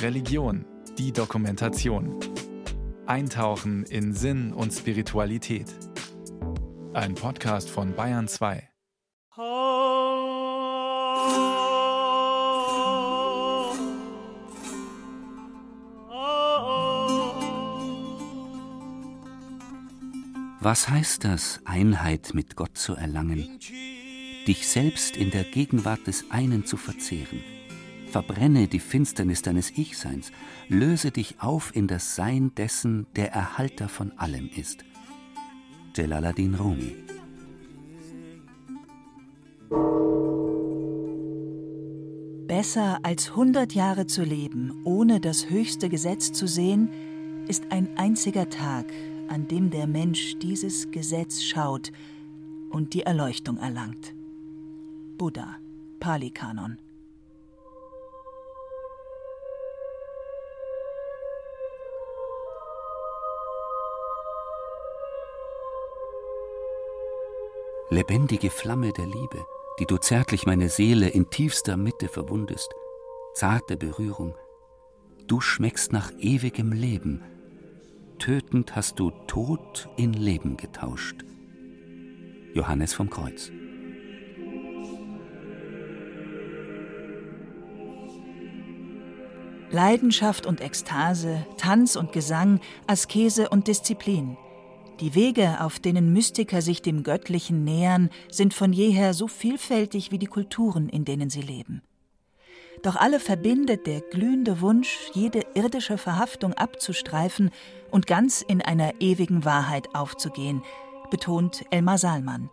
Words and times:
Religion, 0.00 0.64
die 0.98 1.12
Dokumentation. 1.12 2.18
Eintauchen 3.06 3.84
in 3.84 4.12
Sinn 4.14 4.52
und 4.52 4.72
Spiritualität. 4.72 5.66
Ein 6.92 7.14
Podcast 7.14 7.70
von 7.70 7.94
Bayern 7.94 8.28
2. 8.28 8.68
Was 20.60 20.88
heißt 20.88 21.24
das, 21.24 21.60
Einheit 21.64 22.34
mit 22.34 22.54
Gott 22.54 22.78
zu 22.78 22.94
erlangen? 22.94 23.58
Dich 24.46 24.68
selbst 24.68 25.16
in 25.16 25.30
der 25.30 25.44
Gegenwart 25.44 26.06
des 26.06 26.30
einen 26.30 26.64
zu 26.64 26.76
verzehren. 26.76 27.40
Verbrenne 28.12 28.68
die 28.68 28.78
Finsternis 28.78 29.40
deines 29.40 29.70
Ich-Seins, 29.70 30.32
löse 30.68 31.10
dich 31.10 31.36
auf 31.38 31.74
in 31.74 31.86
das 31.86 32.14
Sein 32.14 32.54
dessen, 32.54 33.06
der 33.16 33.32
Erhalter 33.32 33.88
von 33.88 34.12
allem 34.18 34.50
ist. 34.54 34.84
Jalaluddin 35.96 36.54
Rumi 36.54 36.94
Besser 42.46 42.98
als 43.02 43.34
hundert 43.34 43.72
Jahre 43.72 44.06
zu 44.06 44.24
leben, 44.24 44.82
ohne 44.84 45.18
das 45.18 45.48
höchste 45.48 45.88
Gesetz 45.88 46.32
zu 46.32 46.46
sehen, 46.46 46.90
ist 47.48 47.72
ein 47.72 47.96
einziger 47.96 48.50
Tag, 48.50 48.92
an 49.28 49.48
dem 49.48 49.70
der 49.70 49.86
Mensch 49.86 50.38
dieses 50.38 50.90
Gesetz 50.90 51.42
schaut 51.42 51.92
und 52.68 52.92
die 52.92 53.04
Erleuchtung 53.04 53.56
erlangt. 53.56 54.14
Buddha, 55.16 55.56
Pali-Kanon. 55.98 56.76
Lebendige 67.92 68.48
Flamme 68.48 68.90
der 68.94 69.04
Liebe, 69.04 69.44
die 69.78 69.84
du 69.84 69.98
zärtlich 69.98 70.46
meine 70.46 70.70
Seele 70.70 71.10
in 71.10 71.28
tiefster 71.28 71.76
Mitte 71.76 72.08
verwundest, 72.08 72.70
zarte 73.34 73.76
Berührung, 73.76 74.34
du 75.26 75.42
schmeckst 75.42 75.92
nach 75.92 76.10
ewigem 76.18 76.72
Leben, 76.72 77.22
tötend 78.18 78.74
hast 78.74 78.98
du 78.98 79.10
Tod 79.26 79.90
in 79.98 80.14
Leben 80.14 80.56
getauscht. 80.56 81.22
Johannes 82.54 82.94
vom 82.94 83.10
Kreuz. 83.10 83.52
Leidenschaft 89.70 90.46
und 90.46 90.62
Ekstase, 90.62 91.46
Tanz 91.58 91.96
und 91.96 92.12
Gesang, 92.12 92.60
Askese 92.86 93.50
und 93.50 93.68
Disziplin. 93.68 94.38
Die 95.00 95.14
Wege, 95.14 95.60
auf 95.60 95.78
denen 95.78 96.12
Mystiker 96.12 96.62
sich 96.62 96.82
dem 96.82 97.02
Göttlichen 97.02 97.64
nähern, 97.64 98.10
sind 98.30 98.54
von 98.54 98.72
jeher 98.72 99.14
so 99.14 99.26
vielfältig 99.26 100.12
wie 100.12 100.18
die 100.18 100.26
Kulturen, 100.26 100.88
in 100.88 101.04
denen 101.04 101.30
sie 101.30 101.42
leben. 101.42 101.82
Doch 102.82 102.96
alle 102.96 103.20
verbindet 103.20 103.86
der 103.86 104.00
glühende 104.00 104.60
Wunsch, 104.60 105.10
jede 105.12 105.44
irdische 105.54 105.98
Verhaftung 105.98 106.54
abzustreifen 106.54 107.50
und 107.90 108.06
ganz 108.06 108.42
in 108.42 108.60
einer 108.60 109.00
ewigen 109.00 109.44
Wahrheit 109.44 109.94
aufzugehen, 109.94 110.62
betont 111.10 111.64
Elmar 111.70 111.98
Salman. 111.98 112.50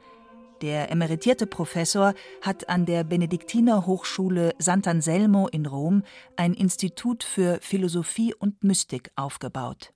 Der 0.62 0.92
emeritierte 0.92 1.48
Professor 1.48 2.14
hat 2.42 2.68
an 2.68 2.86
der 2.86 3.04
Benediktiner 3.06 3.86
Hochschule 3.86 4.54
Sant'Anselmo 4.60 5.48
in 5.50 5.66
Rom 5.66 6.04
ein 6.36 6.54
Institut 6.54 7.24
für 7.24 7.60
Philosophie 7.62 8.34
und 8.36 8.64
Mystik 8.64 9.12
aufgebaut. 9.16 9.94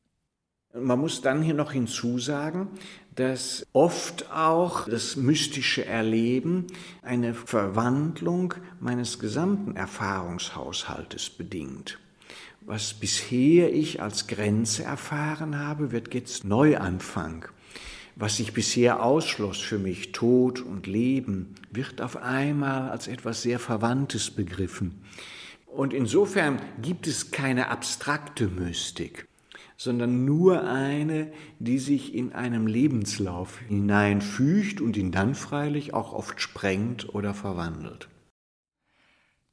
Man 0.76 1.00
muss 1.00 1.22
dann 1.22 1.44
hier 1.44 1.54
noch 1.54 1.72
hinzusagen, 1.72 2.68
dass 3.14 3.68
oft 3.74 4.32
auch 4.32 4.90
das 4.90 5.16
mystische 5.16 5.86
Erleben 5.86 6.66
eine 7.04 7.36
Verwandlung 7.36 8.56
meines 8.80 9.20
gesamten 9.20 9.76
Erfahrungshaushaltes 9.76 11.30
bedingt. 11.30 12.00
Was 12.62 12.96
bisher 12.96 13.72
ich 13.72 14.02
als 14.02 14.26
Grenze 14.26 14.84
erfahren 14.84 15.60
habe, 15.60 15.92
wird 15.92 16.12
jetzt 16.16 16.44
Neuanfang. 16.44 17.46
Was 18.16 18.38
sich 18.38 18.54
bisher 18.54 19.04
ausschloss 19.04 19.60
für 19.60 19.78
mich, 19.78 20.12
Tod 20.12 20.60
und 20.60 20.88
Leben, 20.88 21.54
wird 21.70 22.02
auf 22.02 22.18
einmal 22.18 22.90
als 22.90 23.08
etwas 23.08 23.44
sehr 23.44 23.60
Verwandtes 23.60 24.32
begriffen. 24.32 25.04
Und 25.68 25.94
insofern 25.94 26.60
gibt 26.82 27.06
es 27.06 27.30
keine 27.30 27.70
abstrakte 27.70 28.48
Mystik 28.48 29.28
sondern 29.84 30.24
nur 30.24 30.64
eine, 30.64 31.32
die 31.60 31.78
sich 31.78 32.16
in 32.16 32.32
einem 32.32 32.68
Lebenslauf 32.68 33.60
hineinfügt 33.60 34.80
und 34.80 34.96
ihn 34.96 35.12
dann 35.12 35.36
freilich 35.36 35.94
auch 35.94 36.14
oft 36.14 36.40
sprengt 36.40 37.14
oder 37.14 37.34
verwandelt. 37.34 38.08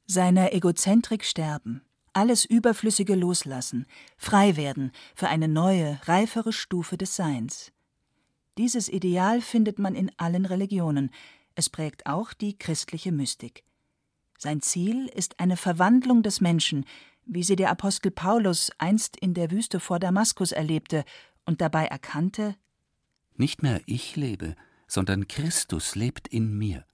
Seiner 0.07 0.53
Egozentrik 0.53 1.25
sterben, 1.25 1.81
alles 2.13 2.45
Überflüssige 2.45 3.15
loslassen, 3.15 3.85
frei 4.17 4.55
werden 4.55 4.91
für 5.15 5.27
eine 5.27 5.49
neue, 5.49 5.99
reifere 6.05 6.53
Stufe 6.53 6.97
des 6.97 7.15
Seins. 7.15 7.73
Dieses 8.57 8.87
Ideal 8.87 9.41
findet 9.41 9.79
man 9.79 9.95
in 9.95 10.11
allen 10.17 10.45
Religionen, 10.45 11.11
es 11.55 11.69
prägt 11.69 12.05
auch 12.05 12.31
die 12.31 12.57
christliche 12.57 13.11
Mystik. 13.11 13.63
Sein 14.37 14.61
Ziel 14.61 15.07
ist 15.13 15.39
eine 15.39 15.57
Verwandlung 15.57 16.23
des 16.23 16.41
Menschen 16.41 16.85
wie 17.25 17.43
sie 17.43 17.55
der 17.55 17.69
Apostel 17.69 18.11
Paulus 18.11 18.71
einst 18.77 19.17
in 19.17 19.33
der 19.33 19.51
Wüste 19.51 19.79
vor 19.79 19.99
Damaskus 19.99 20.51
erlebte 20.51 21.03
und 21.45 21.61
dabei 21.61 21.85
erkannte 21.85 22.55
Nicht 23.35 23.63
mehr 23.63 23.81
ich 23.85 24.15
lebe, 24.15 24.55
sondern 24.87 25.27
Christus 25.27 25.95
lebt 25.95 26.27
in 26.27 26.57
mir. 26.57 26.85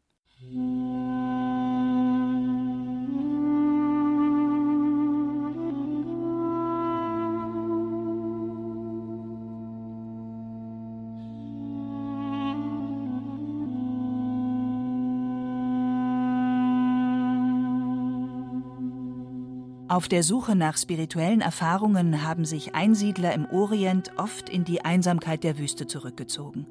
Auf 19.97 20.07
der 20.07 20.21
Suche 20.21 20.55
nach 20.55 20.77
spirituellen 20.77 21.41
Erfahrungen 21.41 22.21
haben 22.21 22.45
sich 22.45 22.75
Einsiedler 22.75 23.33
im 23.33 23.47
Orient 23.47 24.11
oft 24.17 24.47
in 24.47 24.63
die 24.63 24.85
Einsamkeit 24.85 25.43
der 25.43 25.57
Wüste 25.57 25.87
zurückgezogen. 25.87 26.67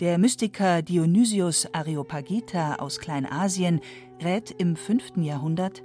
Der 0.00 0.18
Mystiker 0.18 0.82
Dionysius 0.82 1.72
Areopagita 1.72 2.74
aus 2.80 2.98
Kleinasien 2.98 3.80
rät 4.20 4.50
im 4.50 4.74
5. 4.74 5.18
Jahrhundert 5.18 5.84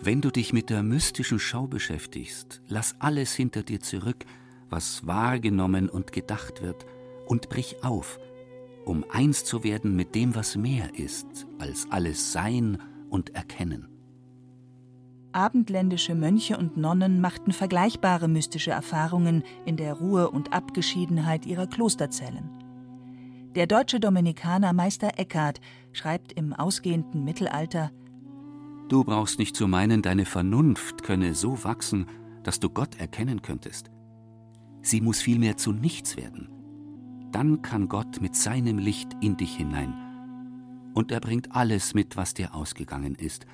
Wenn 0.00 0.22
du 0.22 0.30
dich 0.30 0.54
mit 0.54 0.70
der 0.70 0.82
mystischen 0.82 1.38
Schau 1.38 1.66
beschäftigst, 1.66 2.62
lass 2.68 2.96
alles 2.98 3.34
hinter 3.34 3.62
dir 3.62 3.80
zurück, 3.80 4.24
was 4.70 5.06
wahrgenommen 5.06 5.90
und 5.90 6.10
gedacht 6.10 6.62
wird, 6.62 6.86
und 7.26 7.50
brich 7.50 7.84
auf, 7.84 8.18
um 8.86 9.04
eins 9.10 9.44
zu 9.44 9.62
werden 9.62 9.94
mit 9.94 10.14
dem, 10.14 10.34
was 10.34 10.56
mehr 10.56 10.98
ist 10.98 11.46
als 11.58 11.86
alles 11.90 12.32
Sein 12.32 12.78
und 13.10 13.34
Erkennen. 13.34 13.95
Abendländische 15.36 16.14
Mönche 16.14 16.56
und 16.56 16.78
Nonnen 16.78 17.20
machten 17.20 17.52
vergleichbare 17.52 18.26
mystische 18.26 18.70
Erfahrungen 18.70 19.44
in 19.66 19.76
der 19.76 19.92
Ruhe 19.92 20.30
und 20.30 20.54
Abgeschiedenheit 20.54 21.44
ihrer 21.44 21.66
Klosterzellen. 21.66 22.48
Der 23.54 23.66
deutsche 23.66 24.00
Dominikaner 24.00 24.72
Meister 24.72 25.18
Eckhart 25.18 25.60
schreibt 25.92 26.32
im 26.32 26.54
ausgehenden 26.54 27.22
Mittelalter 27.22 27.90
Du 28.88 29.04
brauchst 29.04 29.38
nicht 29.38 29.54
zu 29.54 29.68
meinen, 29.68 30.00
deine 30.00 30.24
Vernunft 30.24 31.02
könne 31.02 31.34
so 31.34 31.64
wachsen, 31.64 32.06
dass 32.42 32.58
du 32.58 32.70
Gott 32.70 32.98
erkennen 32.98 33.42
könntest. 33.42 33.90
Sie 34.80 35.02
muss 35.02 35.20
vielmehr 35.20 35.58
zu 35.58 35.70
nichts 35.72 36.16
werden. 36.16 36.48
Dann 37.30 37.60
kann 37.60 37.90
Gott 37.90 38.22
mit 38.22 38.34
seinem 38.34 38.78
Licht 38.78 39.10
in 39.20 39.36
dich 39.36 39.54
hinein. 39.54 39.92
Und 40.94 41.12
er 41.12 41.20
bringt 41.20 41.54
alles 41.54 41.92
mit, 41.92 42.16
was 42.16 42.32
dir 42.32 42.54
ausgegangen 42.54 43.16
ist, 43.16 43.44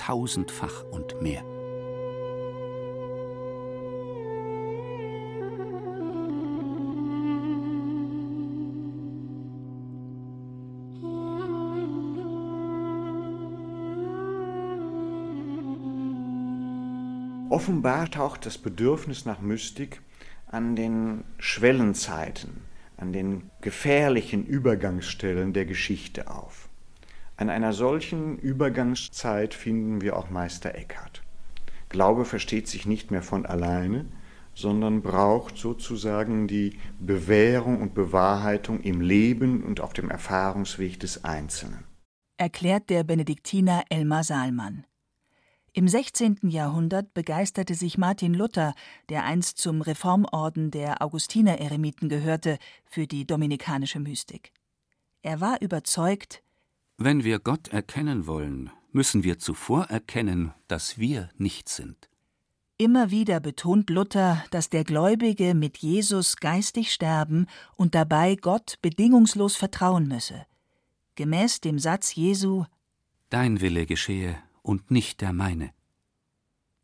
tausendfach 0.00 0.84
und 0.90 1.20
mehr. 1.20 1.44
Offenbar 17.50 18.10
taucht 18.10 18.46
das 18.46 18.56
Bedürfnis 18.56 19.26
nach 19.26 19.40
Mystik 19.40 20.00
an 20.46 20.76
den 20.76 21.24
Schwellenzeiten, 21.38 22.62
an 22.96 23.12
den 23.12 23.50
gefährlichen 23.60 24.46
Übergangsstellen 24.46 25.52
der 25.52 25.66
Geschichte 25.66 26.30
auf. 26.30 26.69
An 27.40 27.48
einer 27.48 27.72
solchen 27.72 28.36
Übergangszeit 28.36 29.54
finden 29.54 30.02
wir 30.02 30.18
auch 30.18 30.28
Meister 30.28 30.74
Eckhart. 30.74 31.22
Glaube 31.88 32.26
versteht 32.26 32.68
sich 32.68 32.84
nicht 32.84 33.10
mehr 33.10 33.22
von 33.22 33.46
alleine, 33.46 34.04
sondern 34.54 35.00
braucht 35.00 35.56
sozusagen 35.56 36.48
die 36.48 36.78
Bewährung 36.98 37.80
und 37.80 37.94
Bewahrheitung 37.94 38.82
im 38.82 39.00
Leben 39.00 39.64
und 39.64 39.80
auf 39.80 39.94
dem 39.94 40.10
Erfahrungsweg 40.10 41.00
des 41.00 41.24
Einzelnen. 41.24 41.84
Erklärt 42.36 42.90
der 42.90 43.04
Benediktiner 43.04 43.84
Elmar 43.88 44.22
Saalmann. 44.22 44.84
Im 45.72 45.88
16. 45.88 46.40
Jahrhundert 46.42 47.14
begeisterte 47.14 47.74
sich 47.74 47.96
Martin 47.96 48.34
Luther, 48.34 48.74
der 49.08 49.24
einst 49.24 49.56
zum 49.56 49.80
Reformorden 49.80 50.70
der 50.70 51.00
Augustiner-Eremiten 51.00 52.10
gehörte, 52.10 52.58
für 52.84 53.06
die 53.06 53.26
dominikanische 53.26 53.98
Mystik. 53.98 54.52
Er 55.22 55.40
war 55.40 55.62
überzeugt, 55.62 56.42
wenn 57.00 57.24
wir 57.24 57.38
Gott 57.38 57.68
erkennen 57.68 58.26
wollen, 58.26 58.70
müssen 58.92 59.24
wir 59.24 59.38
zuvor 59.38 59.84
erkennen, 59.84 60.52
dass 60.68 60.98
wir 60.98 61.30
nichts 61.38 61.74
sind. 61.76 62.10
Immer 62.76 63.10
wieder 63.10 63.40
betont 63.40 63.88
Luther, 63.88 64.44
dass 64.50 64.68
der 64.68 64.84
Gläubige 64.84 65.54
mit 65.54 65.78
Jesus 65.78 66.36
geistig 66.36 66.92
sterben 66.92 67.46
und 67.76 67.94
dabei 67.94 68.36
Gott 68.36 68.76
bedingungslos 68.82 69.56
vertrauen 69.56 70.08
müsse. 70.08 70.46
Gemäß 71.14 71.60
dem 71.60 71.78
Satz 71.78 72.14
Jesu 72.14 72.64
Dein 73.30 73.60
Wille 73.60 73.86
geschehe 73.86 74.36
und 74.62 74.90
nicht 74.90 75.22
der 75.22 75.32
meine. 75.32 75.70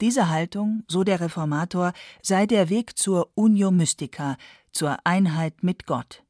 Diese 0.00 0.28
Haltung, 0.28 0.84
so 0.88 1.04
der 1.04 1.20
Reformator, 1.20 1.92
sei 2.22 2.46
der 2.46 2.68
Weg 2.70 2.98
zur 2.98 3.30
Unio 3.34 3.70
Mystica, 3.70 4.36
zur 4.72 4.98
Einheit 5.04 5.62
mit 5.62 5.86
Gott. 5.86 6.25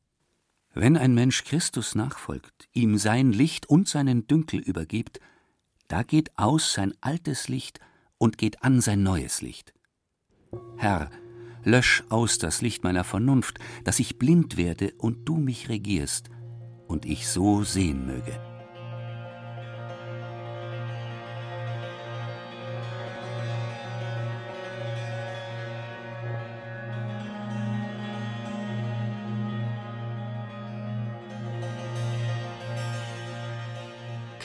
Wenn 0.78 0.98
ein 0.98 1.14
Mensch 1.14 1.44
Christus 1.44 1.94
nachfolgt, 1.94 2.68
ihm 2.74 2.98
sein 2.98 3.32
Licht 3.32 3.64
und 3.64 3.88
seinen 3.88 4.26
Dünkel 4.26 4.60
übergibt, 4.60 5.20
da 5.88 6.02
geht 6.02 6.36
aus 6.36 6.74
sein 6.74 6.92
altes 7.00 7.48
Licht 7.48 7.80
und 8.18 8.36
geht 8.36 8.62
an 8.62 8.82
sein 8.82 9.02
neues 9.02 9.40
Licht. 9.40 9.72
Herr, 10.76 11.10
lösch 11.64 12.04
aus 12.10 12.36
das 12.36 12.60
Licht 12.60 12.84
meiner 12.84 13.04
Vernunft, 13.04 13.58
dass 13.84 14.00
ich 14.00 14.18
blind 14.18 14.58
werde 14.58 14.92
und 14.98 15.26
du 15.26 15.38
mich 15.38 15.70
regierst 15.70 16.28
und 16.88 17.06
ich 17.06 17.26
so 17.26 17.64
sehen 17.64 18.04
möge. 18.04 18.38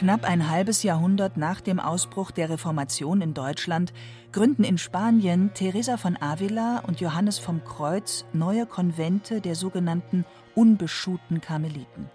Knapp 0.02 0.24
ein 0.24 0.50
halbes 0.50 0.82
Jahrhundert 0.82 1.38
nach 1.38 1.62
dem 1.62 1.80
Ausbruch 1.80 2.32
der 2.32 2.50
Reformation 2.50 3.22
in 3.22 3.36
Deutschland 3.36 3.94
gründen 4.32 4.64
in 4.64 4.80
Spanien 4.80 5.52
Teresa 5.54 5.96
von 5.96 6.20
Avila 6.20 6.80
und 6.88 7.00
Johannes 7.02 7.38
vom 7.38 7.64
Kreuz 7.64 8.26
neue 8.34 8.66
Konvente 8.66 9.42
der 9.42 9.54
sogenannten 9.54 10.26
unbeschuhten 10.56 11.40
Karmeliten. 11.40 12.10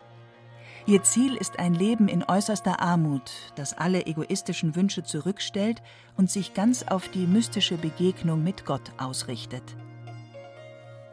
Ihr 0.89 1.05
Ziel 1.05 1.37
ist 1.37 1.61
ein 1.61 1.75
Leben 1.75 2.09
in 2.09 2.25
äußerster 2.25 2.81
Armut, 2.81 3.31
das 3.55 3.73
alle 3.73 4.05
egoistischen 4.07 4.75
Wünsche 4.75 5.05
zurückstellt 5.05 5.81
und 6.17 6.29
sich 6.29 6.55
ganz 6.55 6.83
auf 6.83 7.09
die 7.09 7.29
mystische 7.29 7.77
Begegnung 7.77 8.43
mit 8.43 8.67
Gott 8.67 8.91
ausrichtet. 8.99 9.77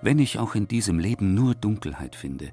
Wenn 0.01 0.17
ich 0.17 0.39
auch 0.39 0.55
in 0.55 0.67
diesem 0.67 0.97
Leben 0.97 1.35
nur 1.35 1.53
Dunkelheit 1.53 2.15
finde, 2.15 2.49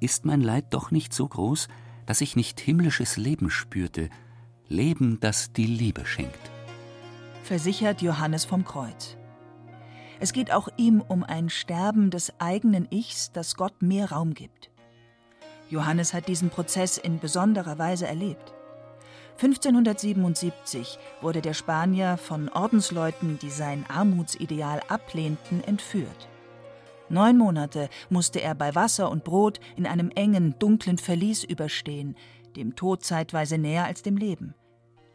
ist 0.00 0.26
mein 0.26 0.42
Leid 0.42 0.66
doch 0.68 0.90
nicht 0.90 1.14
so 1.14 1.26
groß, 1.26 1.68
dass 2.08 2.22
ich 2.22 2.36
nicht 2.36 2.58
himmlisches 2.58 3.18
Leben 3.18 3.50
spürte, 3.50 4.08
Leben, 4.66 5.20
das 5.20 5.52
die 5.52 5.66
Liebe 5.66 6.06
schenkt. 6.06 6.50
Versichert 7.42 8.00
Johannes 8.00 8.46
vom 8.46 8.64
Kreuz. 8.64 9.18
Es 10.18 10.32
geht 10.32 10.50
auch 10.50 10.70
ihm 10.78 11.02
um 11.02 11.22
ein 11.22 11.50
Sterben 11.50 12.10
des 12.10 12.32
eigenen 12.40 12.88
Ichs, 12.90 13.30
das 13.32 13.56
Gott 13.56 13.82
mehr 13.82 14.10
Raum 14.10 14.32
gibt. 14.32 14.70
Johannes 15.68 16.14
hat 16.14 16.28
diesen 16.28 16.48
Prozess 16.48 16.96
in 16.96 17.18
besonderer 17.18 17.78
Weise 17.78 18.06
erlebt. 18.06 18.54
1577 19.34 20.98
wurde 21.20 21.42
der 21.42 21.52
Spanier 21.52 22.16
von 22.16 22.48
Ordensleuten, 22.48 23.38
die 23.38 23.50
sein 23.50 23.84
Armutsideal 23.86 24.80
ablehnten, 24.88 25.62
entführt. 25.62 26.28
Neun 27.10 27.38
Monate 27.38 27.88
musste 28.10 28.40
er 28.40 28.54
bei 28.54 28.74
Wasser 28.74 29.10
und 29.10 29.24
Brot 29.24 29.60
in 29.76 29.86
einem 29.86 30.10
engen, 30.10 30.58
dunklen 30.58 30.98
Verlies 30.98 31.44
überstehen, 31.44 32.16
dem 32.56 32.76
Tod 32.76 33.04
zeitweise 33.04 33.58
näher 33.58 33.84
als 33.84 34.02
dem 34.02 34.16
Leben. 34.16 34.54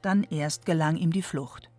Dann 0.01 0.23
erst 0.23 0.65
gelang 0.65 0.97
ihm 0.97 1.11
die 1.11 1.21
Flucht. 1.21 1.69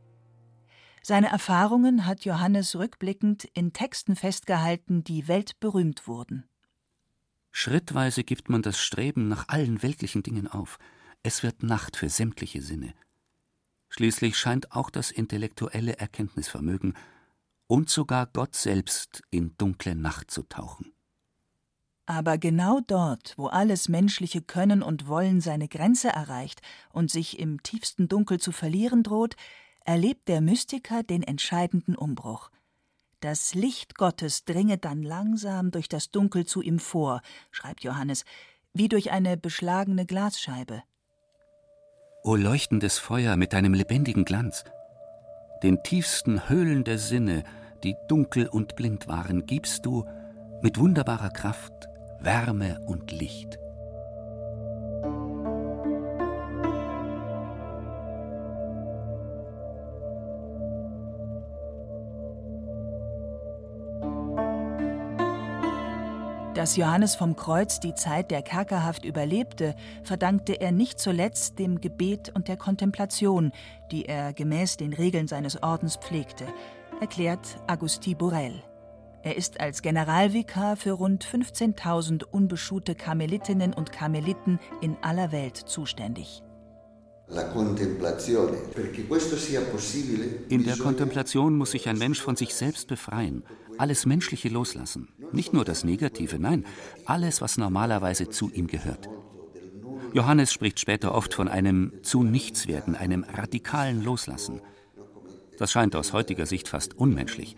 Seine 1.03 1.29
Erfahrungen 1.29 2.07
hat 2.07 2.25
Johannes 2.25 2.77
rückblickend 2.77 3.45
in 3.53 3.73
Texten 3.73 4.17
festgehalten, 4.17 5.05
die 5.05 5.29
weltberühmt 5.29 6.09
wurden. 6.09 6.49
Schrittweise 7.51 8.25
gibt 8.25 8.49
man 8.49 8.63
das 8.63 8.81
Streben 8.81 9.29
nach 9.29 9.49
allen 9.49 9.83
weltlichen 9.83 10.23
Dingen 10.23 10.49
auf. 10.49 10.79
Es 11.23 11.43
wird 11.43 11.63
Nacht 11.63 11.97
für 11.97 12.09
sämtliche 12.09 12.63
Sinne. 12.63 12.95
Schließlich 13.91 14.37
scheint 14.37 14.73
auch 14.73 14.91
das 14.91 15.11
intellektuelle 15.11 15.99
Erkenntnisvermögen 15.99 16.95
und 17.67 17.91
sogar 17.91 18.27
Gott 18.27 18.55
selbst 18.55 19.23
in 19.31 19.57
dunkle 19.57 19.95
Nacht 19.95 20.31
zu 20.31 20.43
tauchen. 20.43 20.93
Aber 22.07 22.37
genau 22.37 22.81
dort, 22.87 23.35
wo 23.39 23.47
alles 23.47 23.89
menschliche 23.89 24.43
Können 24.43 24.83
und 24.83 25.09
Wollen 25.09 25.41
seine 25.41 25.69
Grenze 25.69 26.09
erreicht 26.09 26.61
und 26.93 27.11
sich 27.11 27.39
im 27.39 27.63
tiefsten 27.63 28.09
Dunkel 28.09 28.39
zu 28.39 28.53
verlieren 28.53 29.03
droht, 29.03 29.37
erlebt 29.85 30.29
der 30.29 30.41
Mystiker 30.41 31.03
den 31.03 31.23
entscheidenden 31.23 31.97
Umbruch. 31.97 32.51
Das 33.21 33.55
Licht 33.55 33.95
Gottes 33.95 34.45
dringe 34.45 34.77
dann 34.77 35.03
langsam 35.03 35.71
durch 35.71 35.89
das 35.89 36.11
Dunkel 36.11 36.45
zu 36.45 36.61
ihm 36.61 36.79
vor, 36.79 37.23
schreibt 37.51 37.83
Johannes, 37.83 38.25
wie 38.75 38.89
durch 38.89 39.13
eine 39.13 39.39
beschlagene 39.39 40.05
Glasscheibe. 40.05 40.83
O 42.23 42.37
leuchtendes 42.37 42.99
Feuer 42.99 43.37
mit 43.37 43.55
deinem 43.55 43.73
lebendigen 43.73 44.27
Glanz, 44.27 44.65
den 45.65 45.83
tiefsten 45.83 46.49
Höhlen 46.51 46.85
der 46.85 46.99
Sinne, 46.99 47.43
die 47.83 47.97
dunkel 48.07 48.47
und 48.47 48.77
blind 48.77 49.09
waren, 49.09 49.47
gibst 49.47 49.87
du 49.87 50.05
mit 50.63 50.79
wunderbarer 50.79 51.31
Kraft 51.31 51.89
Wärme 52.21 52.81
und 52.87 53.11
Licht. 53.13 53.59
Dass 66.65 66.77
Johannes 66.77 67.15
vom 67.15 67.37
Kreuz 67.37 67.79
die 67.79 67.95
Zeit 67.95 68.31
der 68.31 68.41
Kerkerhaft 68.41 69.05
überlebte, 69.05 69.75
verdankte 70.03 70.63
er 70.63 70.73
nicht 70.73 70.99
zuletzt 70.99 71.59
dem 71.59 71.79
Gebet 71.79 72.33
und 72.35 72.49
der 72.49 72.57
Kontemplation, 72.57 73.53
die 73.91 74.07
er 74.07 74.33
gemäß 74.33 74.79
den 74.79 74.95
Regeln 74.95 75.29
seines 75.29 75.63
Ordens 75.63 75.97
pflegte, 75.97 76.47
erklärt 77.03 77.59
Agustin 77.67 78.17
Borel. 78.17 78.63
Er 79.23 79.37
ist 79.37 79.61
als 79.61 79.83
Generalvikar 79.83 80.77
für 80.77 80.93
rund 80.93 81.27
15.000 81.27 82.25
unbeschuhte 82.25 82.95
Karmelitinnen 82.95 83.75
und 83.75 83.93
Karmeliten 83.93 84.59
in 84.81 84.97
aller 85.03 85.33
Welt 85.33 85.59
zuständig. 85.59 86.43
In 90.49 90.65
der 90.65 90.77
Kontemplation 90.77 91.57
muss 91.57 91.71
sich 91.71 91.89
ein 91.89 91.99
Mensch 91.99 92.21
von 92.21 92.37
sich 92.37 92.55
selbst 92.55 92.89
befreien, 92.89 93.45
alles 93.79 94.05
Menschliche 94.05 94.49
loslassen. 94.49 95.09
Nicht 95.33 95.53
nur 95.53 95.65
das 95.65 95.85
Negative, 95.85 96.39
nein, 96.39 96.65
alles, 97.07 97.41
was 97.41 97.57
normalerweise 97.57 98.29
zu 98.29 98.51
ihm 98.51 98.67
gehört. 98.67 99.09
Johannes 100.13 100.53
spricht 100.53 100.79
später 100.79 101.15
oft 101.15 101.35
von 101.35 101.49
einem 101.49 101.93
zu 102.03 102.23
nichts 102.23 102.69
werden, 102.69 102.95
einem 102.95 103.25
radikalen 103.25 104.05
Loslassen. 104.05 104.61
Das 105.59 105.73
scheint 105.73 105.97
aus 105.97 106.13
heutiger 106.13 106.47
Sicht 106.47 106.69
fast 106.69 106.95
unmenschlich. 106.95 107.57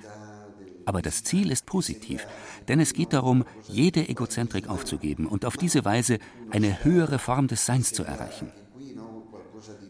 Aber 0.84 1.02
das 1.02 1.24
Ziel 1.24 1.50
ist 1.50 1.66
positiv, 1.66 2.26
denn 2.68 2.78
es 2.78 2.92
geht 2.92 3.12
darum, 3.12 3.44
jede 3.68 4.08
Egozentrik 4.08 4.68
aufzugeben 4.68 5.26
und 5.26 5.44
auf 5.44 5.56
diese 5.56 5.84
Weise 5.84 6.18
eine 6.50 6.84
höhere 6.84 7.18
Form 7.18 7.48
des 7.48 7.66
Seins 7.66 7.92
zu 7.92 8.04
erreichen. 8.04 8.52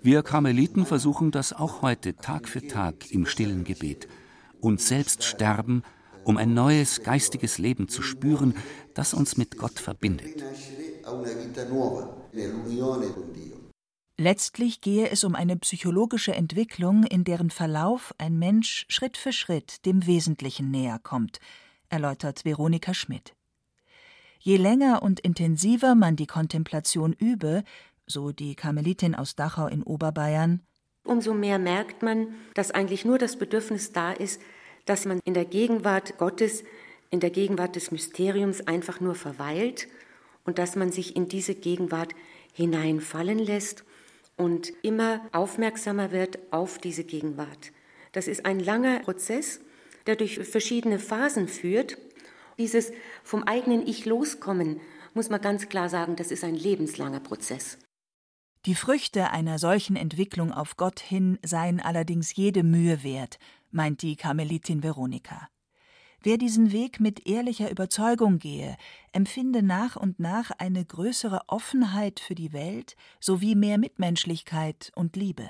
Wir 0.06 0.22
Karmeliten 0.22 0.86
versuchen 0.86 1.32
das 1.32 1.52
auch 1.52 1.82
heute 1.82 2.14
Tag 2.14 2.48
für 2.48 2.64
Tag 2.64 3.10
im 3.10 3.26
stillen 3.26 3.64
Gebet. 3.64 4.06
Uns 4.60 4.86
selbst 4.86 5.24
sterben, 5.24 5.82
um 6.22 6.36
ein 6.36 6.54
neues 6.54 7.02
geistiges 7.02 7.58
Leben 7.58 7.88
zu 7.88 8.02
spüren, 8.02 8.54
das 8.94 9.14
uns 9.14 9.36
mit 9.36 9.58
Gott 9.58 9.80
verbindet. 9.80 10.44
Letztlich 14.16 14.80
gehe 14.80 15.10
es 15.10 15.24
um 15.24 15.34
eine 15.34 15.56
psychologische 15.56 16.36
Entwicklung, 16.36 17.02
in 17.02 17.24
deren 17.24 17.50
Verlauf 17.50 18.14
ein 18.16 18.38
Mensch 18.38 18.86
Schritt 18.88 19.16
für 19.16 19.32
Schritt 19.32 19.84
dem 19.86 20.06
Wesentlichen 20.06 20.70
näher 20.70 21.00
kommt, 21.02 21.40
erläutert 21.88 22.44
Veronika 22.44 22.94
Schmidt. 22.94 23.34
Je 24.38 24.56
länger 24.56 25.02
und 25.02 25.18
intensiver 25.18 25.96
man 25.96 26.14
die 26.14 26.28
Kontemplation 26.28 27.12
übe, 27.12 27.64
so 28.06 28.32
die 28.32 28.54
Karmelitin 28.54 29.14
aus 29.14 29.36
Dachau 29.36 29.66
in 29.66 29.82
Oberbayern, 29.82 30.62
umso 31.06 31.34
mehr 31.34 31.58
merkt 31.58 32.02
man, 32.02 32.34
dass 32.54 32.70
eigentlich 32.70 33.04
nur 33.04 33.18
das 33.18 33.36
Bedürfnis 33.36 33.92
da 33.92 34.12
ist, 34.12 34.40
dass 34.84 35.04
man 35.04 35.20
in 35.24 35.34
der 35.34 35.44
Gegenwart 35.44 36.18
Gottes, 36.18 36.64
in 37.10 37.20
der 37.20 37.30
Gegenwart 37.30 37.76
des 37.76 37.90
Mysteriums 37.90 38.66
einfach 38.66 39.00
nur 39.00 39.14
verweilt 39.14 39.88
und 40.44 40.58
dass 40.58 40.76
man 40.76 40.92
sich 40.92 41.16
in 41.16 41.28
diese 41.28 41.54
Gegenwart 41.54 42.14
hineinfallen 42.52 43.38
lässt 43.38 43.84
und 44.36 44.72
immer 44.82 45.20
aufmerksamer 45.32 46.12
wird 46.12 46.38
auf 46.50 46.78
diese 46.78 47.04
Gegenwart. 47.04 47.72
Das 48.12 48.28
ist 48.28 48.46
ein 48.46 48.60
langer 48.60 49.00
Prozess, 49.00 49.60
der 50.06 50.16
durch 50.16 50.38
verschiedene 50.38 50.98
Phasen 50.98 51.48
führt. 51.48 51.98
Dieses 52.58 52.92
vom 53.22 53.42
eigenen 53.42 53.86
Ich 53.86 54.06
loskommen, 54.06 54.80
muss 55.14 55.30
man 55.30 55.40
ganz 55.40 55.68
klar 55.68 55.88
sagen, 55.88 56.16
das 56.16 56.30
ist 56.30 56.44
ein 56.44 56.54
lebenslanger 56.54 57.20
Prozess. 57.20 57.78
Die 58.66 58.74
Früchte 58.74 59.30
einer 59.30 59.60
solchen 59.60 59.94
Entwicklung 59.94 60.50
auf 60.50 60.76
Gott 60.76 60.98
hin 60.98 61.38
seien 61.44 61.80
allerdings 61.80 62.34
jede 62.34 62.64
Mühe 62.64 63.04
wert, 63.04 63.38
meint 63.70 64.02
die 64.02 64.16
Karmelitin 64.16 64.82
Veronika. 64.82 65.48
Wer 66.20 66.36
diesen 66.36 66.72
Weg 66.72 66.98
mit 66.98 67.28
ehrlicher 67.28 67.70
Überzeugung 67.70 68.40
gehe, 68.40 68.76
empfinde 69.12 69.62
nach 69.62 69.94
und 69.94 70.18
nach 70.18 70.50
eine 70.50 70.84
größere 70.84 71.42
Offenheit 71.46 72.18
für 72.18 72.34
die 72.34 72.52
Welt 72.52 72.96
sowie 73.20 73.54
mehr 73.54 73.78
Mitmenschlichkeit 73.78 74.90
und 74.96 75.14
Liebe. 75.14 75.48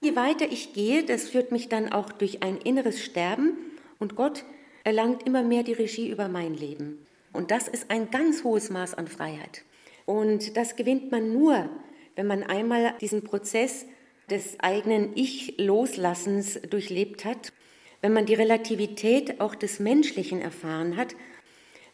Je 0.00 0.16
weiter 0.16 0.50
ich 0.50 0.72
gehe, 0.72 1.04
das 1.04 1.28
führt 1.28 1.52
mich 1.52 1.68
dann 1.68 1.92
auch 1.92 2.10
durch 2.10 2.42
ein 2.42 2.56
inneres 2.56 3.00
Sterben 3.00 3.52
und 4.00 4.16
Gott 4.16 4.44
erlangt 4.82 5.22
immer 5.22 5.44
mehr 5.44 5.62
die 5.62 5.74
Regie 5.74 6.10
über 6.10 6.26
mein 6.26 6.54
Leben. 6.54 7.06
Und 7.32 7.52
das 7.52 7.68
ist 7.68 7.88
ein 7.88 8.10
ganz 8.10 8.42
hohes 8.42 8.68
Maß 8.68 8.94
an 8.94 9.06
Freiheit. 9.06 9.62
Und 10.06 10.56
das 10.56 10.74
gewinnt 10.74 11.12
man 11.12 11.32
nur, 11.32 11.70
wenn 12.18 12.26
man 12.26 12.42
einmal 12.42 12.94
diesen 13.00 13.22
Prozess 13.22 13.86
des 14.28 14.58
eigenen 14.58 15.16
Ich-Loslassens 15.16 16.60
durchlebt 16.68 17.24
hat, 17.24 17.52
wenn 18.00 18.12
man 18.12 18.26
die 18.26 18.34
Relativität 18.34 19.40
auch 19.40 19.54
des 19.54 19.78
Menschlichen 19.78 20.40
erfahren 20.40 20.96
hat. 20.96 21.14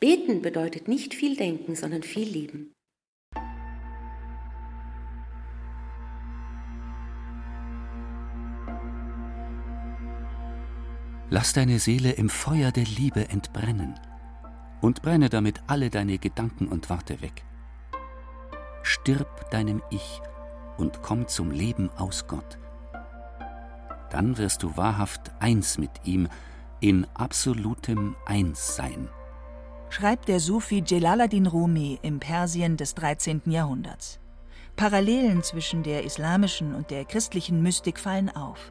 Beten 0.01 0.41
bedeutet 0.41 0.89
nicht 0.89 1.13
viel 1.13 1.37
denken, 1.37 1.77
sondern 1.77 2.03
viel 2.03 2.27
lieben. 2.27 2.73
Lass 11.29 11.53
deine 11.53 11.79
Seele 11.79 12.13
im 12.13 12.31
Feuer 12.31 12.73
der 12.73 12.85
Liebe 12.85 13.29
entbrennen 13.29 14.01
und 14.81 15.03
brenne 15.03 15.29
damit 15.29 15.61
alle 15.67 15.91
deine 15.91 16.17
Gedanken 16.17 16.69
und 16.69 16.89
Worte 16.89 17.21
weg. 17.21 17.45
Stirb 18.85 19.51
deinem 19.51 19.83
Ich 19.89 20.21
und 20.77 21.01
komm 21.01 21.27
zum 21.27 21.51
Leben 21.51 21.91
aus 21.97 22.27
Gott. 22.27 22.59
Dann 24.11 24.37
wirst 24.37 24.63
du 24.63 24.77
wahrhaft 24.77 25.33
eins 25.41 25.79
mit 25.79 25.91
ihm, 26.05 26.29
in 26.81 27.07
absolutem 27.15 28.15
Einssein. 28.27 29.09
Schreibt 29.89 30.29
der 30.29 30.39
Sufi 30.39 30.85
Jalaluddin 30.87 31.47
Rumi 31.47 31.99
im 32.03 32.21
Persien 32.21 32.77
des 32.77 32.95
13. 32.95 33.43
Jahrhunderts. 33.47 34.21
Parallelen 34.77 35.43
zwischen 35.43 35.83
der 35.83 36.05
islamischen 36.05 36.75
und 36.75 36.91
der 36.91 37.07
christlichen 37.07 37.63
Mystik 37.63 37.99
fallen 37.99 38.29
auf. 38.29 38.71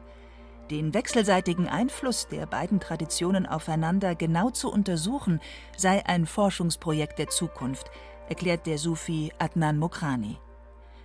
Den 0.70 0.94
wechselseitigen 0.94 1.68
Einfluss 1.68 2.28
der 2.28 2.46
beiden 2.46 2.78
Traditionen 2.78 3.46
aufeinander 3.46 4.14
genau 4.14 4.50
zu 4.50 4.70
untersuchen, 4.70 5.40
sei 5.76 6.06
ein 6.06 6.24
Forschungsprojekt 6.24 7.18
der 7.18 7.28
Zukunft, 7.28 7.90
erklärt 8.28 8.66
der 8.66 8.78
Sufi 8.78 9.32
Adnan 9.38 9.78
Mokrani. 9.78 10.38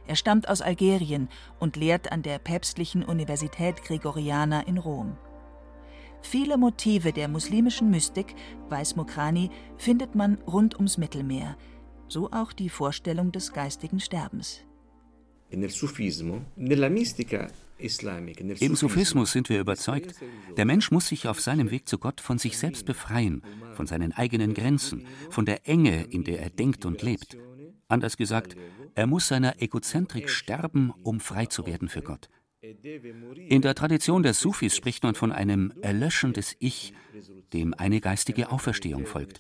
Er 0.08 0.16
stammt 0.16 0.50
aus 0.50 0.62
Algerien 0.62 1.30
und 1.60 1.76
lehrt 1.76 2.12
an 2.12 2.24
der 2.24 2.40
Päpstlichen 2.40 3.04
Universität 3.04 3.84
Gregoriana 3.84 4.62
in 4.62 4.78
Rom. 4.78 5.18
Viele 6.22 6.58
Motive 6.58 7.14
der 7.14 7.28
muslimischen 7.28 7.90
Mystik, 7.92 8.36
weiß 8.70 8.96
Mokrani, 8.96 9.52
findet 9.78 10.16
man 10.16 10.38
rund 10.48 10.76
ums 10.76 10.98
Mittelmeer, 10.98 11.56
so 12.08 12.32
auch 12.32 12.54
die 12.54 12.70
Vorstellung 12.70 13.32
des 13.32 13.54
geistigen 13.54 14.00
Sterbens. 14.00 14.62
Im 17.80 18.76
Sufismus 18.76 19.32
sind 19.32 19.50
wir 19.50 19.60
überzeugt, 19.60 20.16
der 20.58 20.66
Mensch 20.66 20.92
muss 20.92 21.08
sich 21.08 21.28
auf 21.28 21.40
seinem 21.40 21.72
Weg 21.72 21.88
zu 21.88 21.98
Gott 21.98 22.20
von 22.20 22.38
sich 22.38 22.58
selbst 22.58 22.86
befreien, 22.86 23.42
von 23.74 23.88
seinen 23.88 24.12
eigenen 24.12 24.54
Grenzen, 24.54 25.08
von 25.30 25.46
der 25.46 25.68
Enge, 25.68 26.04
in 26.04 26.24
der 26.24 26.42
er 26.42 26.50
denkt 26.50 26.86
und 26.86 27.02
lebt. 27.02 27.38
Anders 27.88 28.18
gesagt, 28.18 28.56
er 28.96 29.08
muss 29.08 29.28
seiner 29.28 29.62
Egozentrik 29.62 30.30
sterben, 30.30 30.94
um 31.04 31.20
frei 31.20 31.46
zu 31.46 31.66
werden 31.66 31.88
für 31.88 32.02
Gott. 32.02 32.30
In 32.62 33.62
der 33.62 33.74
Tradition 33.74 34.24
der 34.24 34.34
Sufis 34.34 34.76
spricht 34.76 35.04
man 35.04 35.16
von 35.16 35.32
einem 35.32 35.72
Erlöschen 35.82 36.34
des 36.34 36.58
Ich, 36.60 36.94
dem 37.54 37.74
eine 37.74 38.02
geistige 38.02 38.52
Auferstehung 38.52 39.06
folgt. 39.06 39.40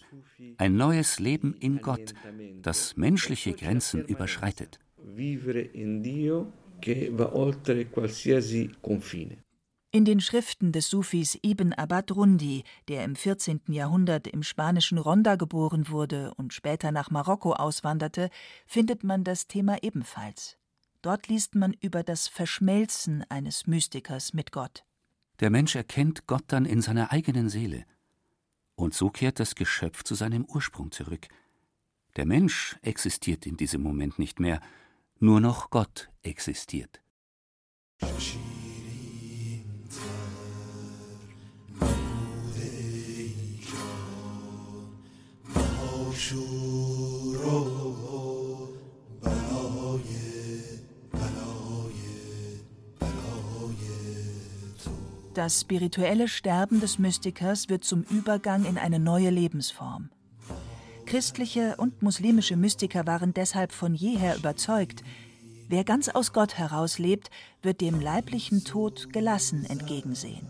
Ein 0.58 0.78
neues 0.78 1.20
Leben 1.20 1.54
in 1.60 1.82
Gott, 1.82 2.14
das 2.62 2.96
menschliche 2.96 3.54
Grenzen 3.54 4.06
überschreitet. 4.06 4.80
Vivere 4.98 5.60
in 5.60 6.02
Dio 6.02 6.54
che 6.80 7.10
va 7.12 7.36
oltre 7.36 7.90
qualsiasi 7.90 8.70
confine. 8.82 9.44
In 9.92 10.06
den 10.06 10.20
Schriften 10.20 10.72
des 10.72 10.88
Sufis 10.88 11.40
Ibn 11.42 11.74
Abad 11.74 12.12
Rundi, 12.12 12.64
der 12.88 13.04
im 13.04 13.16
14. 13.16 13.62
Jahrhundert 13.70 14.28
im 14.28 14.44
spanischen 14.44 15.00
Ronda 15.00 15.36
geboren 15.36 15.90
wurde 15.90 16.32
und 16.36 16.54
später 16.54 16.92
nach 16.92 17.10
Marokko 17.10 17.54
auswanderte, 17.54 18.30
findet 18.68 19.04
man 19.04 19.24
das 19.24 19.48
Thema 19.48 19.82
ebenfalls. 19.82 20.58
Dort 21.02 21.28
liest 21.28 21.56
man 21.56 21.74
über 21.82 22.04
das 22.04 22.28
Verschmelzen 22.28 23.26
eines 23.30 23.66
Mystikers 23.66 24.34
mit 24.34 24.52
Gott. 24.52 24.84
Der 25.40 25.50
Mensch 25.50 25.76
erkennt 25.76 26.28
Gott 26.28 26.44
dann 26.48 26.66
in 26.66 26.82
seiner 26.84 27.12
eigenen 27.12 27.50
Seele. 27.50 27.86
Und 28.76 28.94
so 28.94 29.10
kehrt 29.10 29.40
das 29.40 29.56
Geschöpf 29.56 30.04
zu 30.04 30.14
seinem 30.14 30.46
Ursprung 30.46 30.92
zurück. 30.92 31.28
Der 32.16 32.26
Mensch 32.28 32.78
existiert 32.82 33.48
in 33.48 33.58
diesem 33.58 33.82
Moment 33.82 34.20
nicht 34.20 34.40
mehr, 34.40 34.62
nur 35.20 35.40
noch 35.40 35.70
Gott 35.70 36.10
existiert. 36.22 37.02
Das 55.40 55.62
spirituelle 55.62 56.28
Sterben 56.28 56.82
des 56.82 57.00
Mystikers 57.00 57.70
wird 57.70 57.86
zum 57.86 58.04
Übergang 58.04 58.66
in 58.66 58.78
eine 58.78 59.00
neue 59.00 59.30
Lebensform. 59.30 60.10
Christliche 61.10 61.76
und 61.78 62.04
muslimische 62.04 62.56
Mystiker 62.56 63.08
waren 63.08 63.34
deshalb 63.34 63.72
von 63.72 63.96
jeher 63.96 64.38
überzeugt, 64.38 65.04
wer 65.68 65.84
ganz 65.84 66.08
aus 66.08 66.34
Gott 66.34 66.60
heraus 66.60 67.00
lebt, 67.00 67.32
wird 67.64 67.82
dem 67.82 68.00
leiblichen 68.00 68.64
Tod 68.64 69.12
gelassen 69.12 69.66
entgegensehen. 69.66 70.46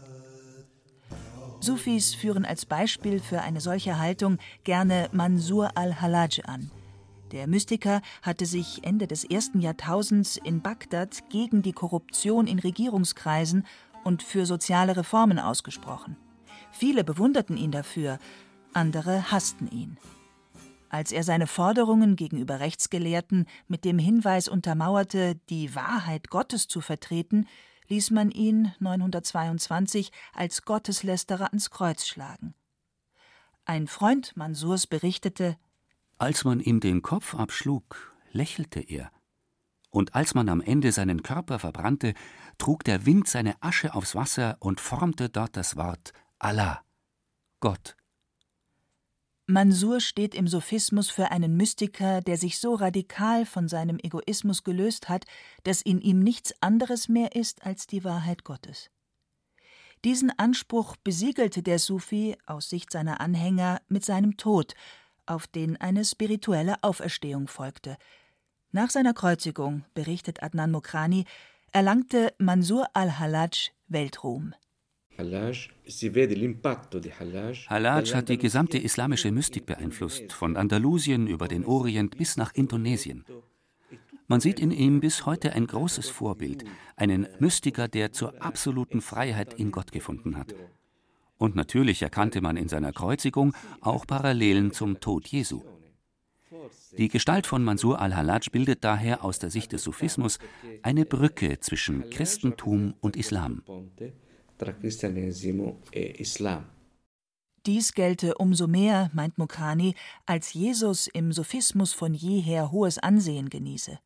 Sufis 1.62 2.13
führen 2.13 2.44
als 2.44 2.66
Beispiel 2.66 3.22
für 3.22 3.42
eine 3.42 3.62
solche 3.62 4.00
Haltung 4.00 4.38
gerne 4.66 5.08
Mansur 5.13 5.78
al-Halaj 5.78 6.42
an. 6.44 6.70
Der 7.32 7.48
Mystiker 7.48 8.01
hatte 8.22 8.46
sich 8.46 8.84
Ende 8.84 9.08
des 9.08 9.24
ersten 9.24 9.62
Jahrtausends 9.62 10.36
in 10.36 10.62
Bagdad 10.62 11.30
gegen 11.30 11.62
die 11.62 11.74
Korruption 11.74 12.48
in 12.48 12.60
Regierungskreisen 12.60 13.66
und 14.04 14.24
für 14.24 14.46
soziale 14.46 14.98
Reformen 14.98 15.39
ausgesprochen. 15.39 16.18
Viele 16.74 17.06
bewunderten 17.06 17.56
ihn 17.56 17.72
dafür, 17.72 18.20
andere 18.74 19.32
hassten 19.32 19.72
ihn. 19.72 19.98
Als 20.89 21.12
er 21.12 21.24
seine 21.24 21.48
Forderungen 21.48 22.15
gegenüber 22.15 22.60
Rechtsgelehrten 22.60 23.46
mit 23.67 23.86
dem 23.86 24.00
Hinweis 24.00 24.48
untermauerte, 24.48 25.36
die 25.50 25.75
Wahrheit 25.75 26.29
Gottes 26.29 26.67
zu 26.67 26.81
vertreten, 26.81 27.48
ließ 27.88 28.12
man 28.12 28.31
ihn 28.31 28.74
922 28.79 30.12
als 30.34 30.63
Gotteslästerer 30.63 31.48
ans 31.48 31.69
Kreuz 31.69 32.05
schlagen. 32.05 32.55
Ein 33.65 33.88
Freund 33.88 34.36
Mansurs 34.36 34.88
berichtete, 34.88 35.58
als 36.17 36.43
man 36.43 36.60
ihm 36.60 36.79
den 36.79 37.01
Kopf 37.01 37.36
abschlug, 37.36 38.13
lächelte 38.31 38.81
er, 38.81 39.12
und 39.89 40.15
als 40.15 40.34
man 40.34 40.50
am 40.50 40.60
Ende 40.60 40.91
seinen 40.91 41.24
Körper 41.24 41.60
verbrannte, 41.60 42.13
trug 42.58 42.84
der 42.84 43.05
Wind 43.05 43.27
seine 43.27 43.55
Asche 43.62 43.93
aufs 43.93 44.15
Wasser 44.15 44.58
und 44.60 44.81
formte 44.81 45.29
dort 45.29 45.55
das 45.55 45.77
Wort 45.77 46.13
Allah, 46.38 46.81
Gott. 47.60 47.96
Mansur 49.50 50.00
steht 50.00 50.36
im 50.36 50.48
Sophismus 50.48 51.10
für 51.10 51.32
einen 51.32 51.58
Mystiker, 51.58 52.22
der 52.22 52.38
sich 52.38 52.60
so 52.60 52.75
radikal 52.75 53.48
von 53.48 53.68
seinem 53.68 53.98
Egoismus 53.98 54.63
gelöst 54.63 55.10
hat, 55.10 55.25
dass 55.63 55.82
in 55.82 56.01
ihm 56.01 56.20
nichts 56.20 56.53
anderes 56.62 57.10
mehr 57.10 57.36
ist 57.36 57.65
als 57.65 57.88
die 57.88 58.03
Wahrheit 58.03 58.44
Gottes. 58.44 58.91
Diesen 60.06 60.29
Anspruch 60.38 60.96
besiegelte 60.98 61.63
der 61.63 61.79
Sufi 61.79 62.38
aus 62.46 62.70
Sicht 62.70 62.91
seiner 62.91 63.22
Anhänger 63.22 63.82
mit 63.88 64.06
seinem 64.06 64.38
Tod, 64.38 64.75
auf 65.25 65.48
den 65.48 65.77
eine 65.77 66.06
spirituelle 66.06 66.84
Auferstehung 66.84 67.48
folgte. 67.48 67.98
Nach 68.72 68.91
seiner 68.91 69.15
Kreuzigung, 69.15 69.84
berichtet 69.96 70.44
Adnan 70.44 70.70
Mokrani, 70.70 71.25
erlangte 71.72 72.36
Mansur 72.38 72.86
al-Hallaj 72.94 73.72
Weltruhm. 73.88 74.53
Hallaj 77.70 78.14
hat 78.14 78.30
die 78.30 78.38
gesamte 78.38 78.78
islamische 78.78 79.32
Mystik 79.32 79.66
beeinflusst, 79.66 80.32
von 80.32 80.56
Andalusien 80.56 81.28
über 81.28 81.48
den 81.48 81.66
Orient 81.66 82.18
bis 82.18 82.38
nach 82.38 82.54
Indonesien. 82.54 83.26
Man 84.28 84.40
sieht 84.40 84.60
in 84.60 84.72
ihm 84.72 85.00
bis 85.00 85.26
heute 85.26 85.54
ein 85.54 85.68
großes 85.68 86.10
Vorbild, 86.10 86.64
einen 86.96 87.28
Mystiker, 87.40 87.88
der 87.88 88.14
zur 88.14 88.42
absoluten 88.42 89.02
Freiheit 89.02 89.56
in 89.56 89.72
Gott 89.72 89.92
gefunden 89.92 90.38
hat. 90.38 90.56
Und 91.38 91.56
natürlich 91.56 92.02
erkannte 92.02 92.40
man 92.42 92.56
in 92.56 92.70
seiner 92.70 92.94
Kreuzigung 92.94 93.54
auch 93.82 94.06
Parallelen 94.06 94.72
zum 94.72 95.00
Tod 95.00 95.28
Jesu. 95.28 95.64
Die 96.98 97.08
Gestalt 97.08 97.48
von 97.48 97.64
Mansur 97.64 98.00
al-Hallaj 98.02 98.50
bildet 98.52 98.84
daher 98.84 99.24
aus 99.24 99.40
der 99.40 99.50
Sicht 99.50 99.72
des 99.72 99.84
Sufismus 99.84 100.40
eine 100.84 101.06
Brücke 101.06 101.60
zwischen 101.60 102.10
Christentum 102.10 102.94
und 103.02 103.16
Islam. 103.16 103.64
Dies 107.66 107.94
gelte 107.94 108.36
umso 108.36 108.68
mehr, 108.68 109.10
meint 109.13 109.38
Mokrani, 109.38 109.96
als 110.25 110.54
Jesus 110.54 111.08
im 111.08 111.32
Sufismus 111.32 111.94
von 111.94 112.13
jeher 112.13 112.72
hohes 112.72 112.98
Ansehen 112.98 113.50
genieße. 113.50 114.00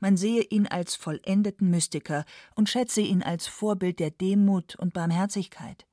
Man 0.00 0.16
sehe 0.16 0.42
ihn 0.42 0.66
als 0.66 0.96
vollendeten 0.96 1.70
Mystiker 1.70 2.24
und 2.54 2.68
schätze 2.68 3.00
ihn 3.00 3.22
als 3.22 3.46
Vorbild 3.46 4.00
der 4.00 4.10
Demut 4.10 4.76
und 4.76 4.94
Barmherzigkeit. 4.94 5.86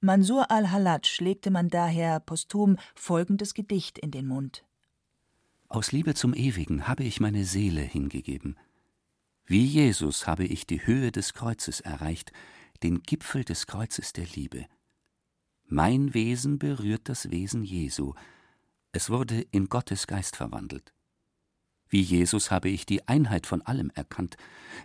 Mansur 0.00 0.50
al-Hallaj 0.50 1.18
legte 1.18 1.50
man 1.50 1.68
daher 1.68 2.20
posthum 2.20 2.76
folgendes 2.94 3.54
Gedicht 3.54 3.98
in 3.98 4.10
den 4.10 4.26
Mund. 4.26 4.64
Aus 5.68 5.92
Liebe 5.92 6.14
zum 6.14 6.34
Ewigen 6.34 6.86
habe 6.86 7.04
ich 7.04 7.20
meine 7.20 7.44
Seele 7.44 7.80
hingegeben. 7.80 8.56
Wie 9.44 9.64
Jesus 9.64 10.26
habe 10.26 10.44
ich 10.44 10.66
die 10.66 10.86
Höhe 10.86 11.10
des 11.10 11.34
Kreuzes 11.34 11.80
erreicht, 11.80 12.32
den 12.82 13.02
Gipfel 13.02 13.44
des 13.44 13.66
Kreuzes 13.66 14.12
der 14.12 14.26
Liebe. 14.26 14.66
Mein 15.64 16.14
Wesen 16.14 16.58
berührt 16.58 17.08
das 17.08 17.30
Wesen 17.30 17.62
Jesu, 17.62 18.14
es 18.92 19.10
wurde 19.10 19.42
in 19.50 19.68
Gottes 19.68 20.06
Geist 20.06 20.36
verwandelt. 20.36 20.94
Wie 21.88 22.00
Jesus 22.00 22.50
habe 22.50 22.68
ich 22.68 22.86
die 22.86 23.06
Einheit 23.08 23.46
von 23.46 23.62
allem 23.62 23.90
erkannt, 23.94 24.36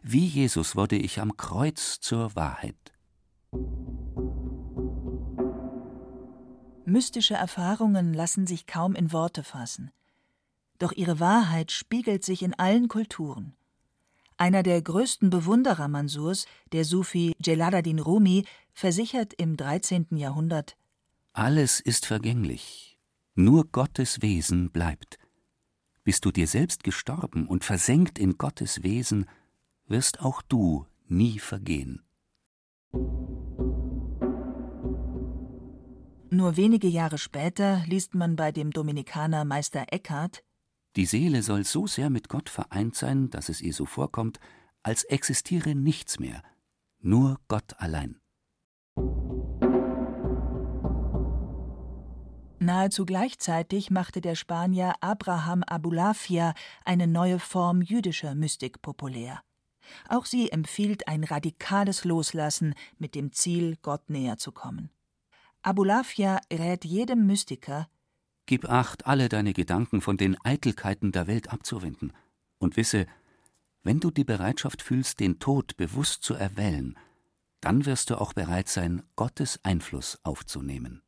wie 0.02 0.26
Jesus 0.26 0.76
wurde 0.76 0.96
ich 0.96 1.20
am 1.20 1.36
Kreuz 1.38 2.00
zur 2.00 2.36
Wahrheit. 2.36 2.94
Mystische 6.86 7.36
Erfahrungen 7.36 8.14
lassen 8.14 8.46
sich 8.46 8.68
kaum 8.68 8.96
in 8.96 9.12
Worte 9.12 9.44
fassen. 9.44 9.92
Doch 10.80 10.92
ihre 10.92 11.20
Wahrheit 11.20 11.72
spiegelt 11.72 12.26
sich 12.26 12.44
in 12.44 12.54
allen 12.54 12.88
Kulturen. 12.88 13.56
Einer 14.38 14.64
der 14.64 14.82
größten 14.82 15.30
Bewunderer 15.30 15.88
Mansurs, 15.88 16.46
der 16.72 16.86
Sufi 16.86 17.36
Jelaluddin 17.44 18.00
Rumi, 18.00 18.46
versichert 18.74 19.34
im 19.34 19.58
13. 19.58 20.08
Jahrhundert: 20.18 20.76
Alles 21.34 21.80
ist 21.80 22.06
vergänglich, 22.06 23.00
nur 23.36 23.66
Gottes 23.66 24.22
Wesen 24.22 24.72
bleibt. 24.72 25.18
Bist 26.04 26.26
du 26.26 26.32
dir 26.32 26.48
selbst 26.48 26.84
gestorben 26.84 27.48
und 27.48 27.64
versenkt 27.64 28.20
in 28.20 28.38
Gottes 28.38 28.84
Wesen, 28.84 29.26
wirst 29.88 30.20
auch 30.20 30.42
du 30.42 30.86
nie 31.08 31.40
vergehen. 31.40 32.04
Nur 36.30 36.58
wenige 36.58 36.88
Jahre 36.88 37.20
später 37.20 37.84
liest 37.86 38.16
man 38.16 38.36
bei 38.36 38.52
dem 38.52 38.72
Dominikaner 38.72 39.46
Meister 39.46 39.86
Eckhart 39.92 40.44
Die 40.96 41.06
Seele 41.06 41.42
soll 41.42 41.64
so 41.64 41.88
sehr 41.88 42.10
mit 42.10 42.30
Gott 42.30 42.50
vereint 42.50 42.96
sein, 42.96 43.30
dass 43.30 43.50
es 43.50 43.62
ihr 43.62 43.74
so 43.74 43.86
vorkommt, 43.86 44.40
als 44.84 45.04
existiere 45.04 45.74
nichts 45.76 46.20
mehr, 46.20 46.44
nur 47.00 47.40
Gott 47.48 47.80
allein. 47.80 48.20
Nahezu 52.60 53.06
gleichzeitig 53.06 53.90
machte 53.92 54.22
der 54.22 54.36
Spanier 54.36 54.94
Abraham 55.02 55.64
Abulafia 55.64 56.54
eine 56.86 57.08
neue 57.08 57.40
Form 57.40 57.82
jüdischer 57.82 58.36
Mystik 58.36 58.82
populär. 58.82 59.42
Auch 60.08 60.26
sie 60.26 60.50
empfiehlt 60.50 61.08
ein 61.08 61.26
radikales 61.26 62.06
Loslassen 62.06 62.74
mit 62.98 63.16
dem 63.16 63.34
Ziel, 63.34 63.78
Gott 63.82 64.10
näher 64.10 64.38
zu 64.38 64.54
kommen. 64.54 64.92
Abulafia 65.62 66.40
rät 66.52 66.86
jedem 66.86 67.26
Mystiker, 67.26 67.90
Gib 68.46 68.70
acht, 68.70 69.08
alle 69.08 69.30
deine 69.30 69.54
Gedanken 69.54 70.02
von 70.02 70.18
den 70.18 70.38
Eitelkeiten 70.44 71.12
der 71.12 71.28
Welt 71.28 71.52
abzuwenden 71.52 72.14
und 72.60 72.78
wisse, 72.78 73.08
wenn 73.84 74.00
du 74.00 74.12
die 74.12 74.24
Bereitschaft 74.24 74.82
fühlst, 74.82 75.20
den 75.20 75.40
Tod 75.40 75.78
bewusst 75.78 76.24
zu 76.24 76.34
erwählen, 76.34 76.98
dann 77.62 77.86
wirst 77.86 78.10
du 78.10 78.20
auch 78.20 78.34
bereit 78.34 78.68
sein, 78.68 79.04
Gottes 79.16 79.60
Einfluss 79.64 80.20
aufzunehmen. 80.24 81.02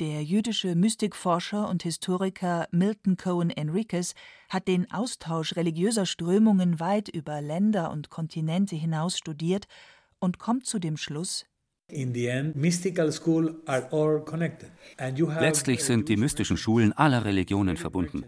Der 0.00 0.22
jüdische 0.22 0.76
Mystikforscher 0.76 1.68
und 1.68 1.82
Historiker 1.82 2.68
Milton 2.70 3.16
Cohen 3.16 3.50
Enriquez 3.50 4.14
hat 4.48 4.68
den 4.68 4.90
Austausch 4.92 5.56
religiöser 5.56 6.06
Strömungen 6.06 6.78
weit 6.78 7.08
über 7.08 7.40
Länder 7.40 7.90
und 7.90 8.08
Kontinente 8.08 8.76
hinaus 8.76 9.18
studiert 9.18 9.66
und 10.20 10.38
kommt 10.38 10.66
zu 10.66 10.78
dem 10.78 10.96
Schluss, 10.96 11.46
Letztlich 15.40 15.84
sind 15.84 16.08
die 16.08 16.16
mystischen 16.16 16.56
Schulen 16.56 16.92
aller 16.92 17.24
Religionen 17.24 17.76
verbunden. 17.76 18.24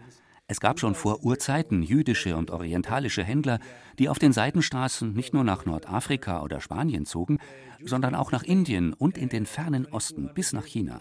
Es 0.47 0.59
gab 0.59 0.79
schon 0.79 0.95
vor 0.95 1.23
Urzeiten 1.23 1.81
jüdische 1.81 2.35
und 2.35 2.51
orientalische 2.51 3.23
Händler, 3.23 3.59
die 3.99 4.09
auf 4.09 4.19
den 4.19 4.33
Seitenstraßen 4.33 5.13
nicht 5.13 5.33
nur 5.33 5.43
nach 5.43 5.65
Nordafrika 5.65 6.41
oder 6.41 6.59
Spanien 6.59 7.05
zogen, 7.05 7.37
sondern 7.85 8.15
auch 8.15 8.31
nach 8.31 8.43
Indien 8.43 8.93
und 8.93 9.17
in 9.17 9.29
den 9.29 9.45
fernen 9.45 9.85
Osten 9.85 10.31
bis 10.33 10.51
nach 10.53 10.65
China. 10.65 10.99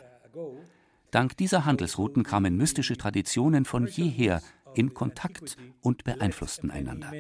Dank 1.11 1.37
dieser 1.37 1.64
Handelsrouten 1.64 2.23
kamen 2.23 2.57
mystische 2.57 2.96
Traditionen 2.96 3.64
von 3.64 3.87
jeher 3.88 4.40
in 4.75 4.94
Kontakt 4.94 5.57
und 5.81 6.05
beeinflussten 6.05 6.70
einander. 6.70 7.11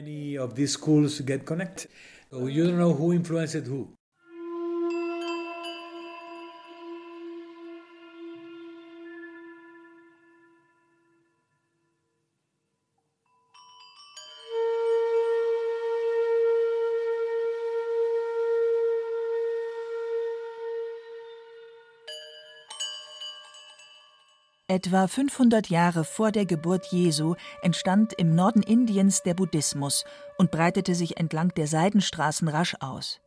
Etwa 24.70 25.08
500 25.08 25.68
Jahre 25.68 26.04
vor 26.04 26.30
der 26.30 26.46
Geburt 26.46 26.86
Jesu 26.92 27.34
entstand 27.60 28.12
im 28.12 28.36
Norden 28.36 28.62
Indiens 28.62 29.24
der 29.24 29.34
Buddhismus 29.34 30.04
und 30.38 30.52
breitete 30.52 30.94
sich 30.94 31.16
entlang 31.16 31.52
der 31.56 31.66
Seidenstraßen 31.66 32.46
rasch 32.46 32.76
aus. 32.78 33.20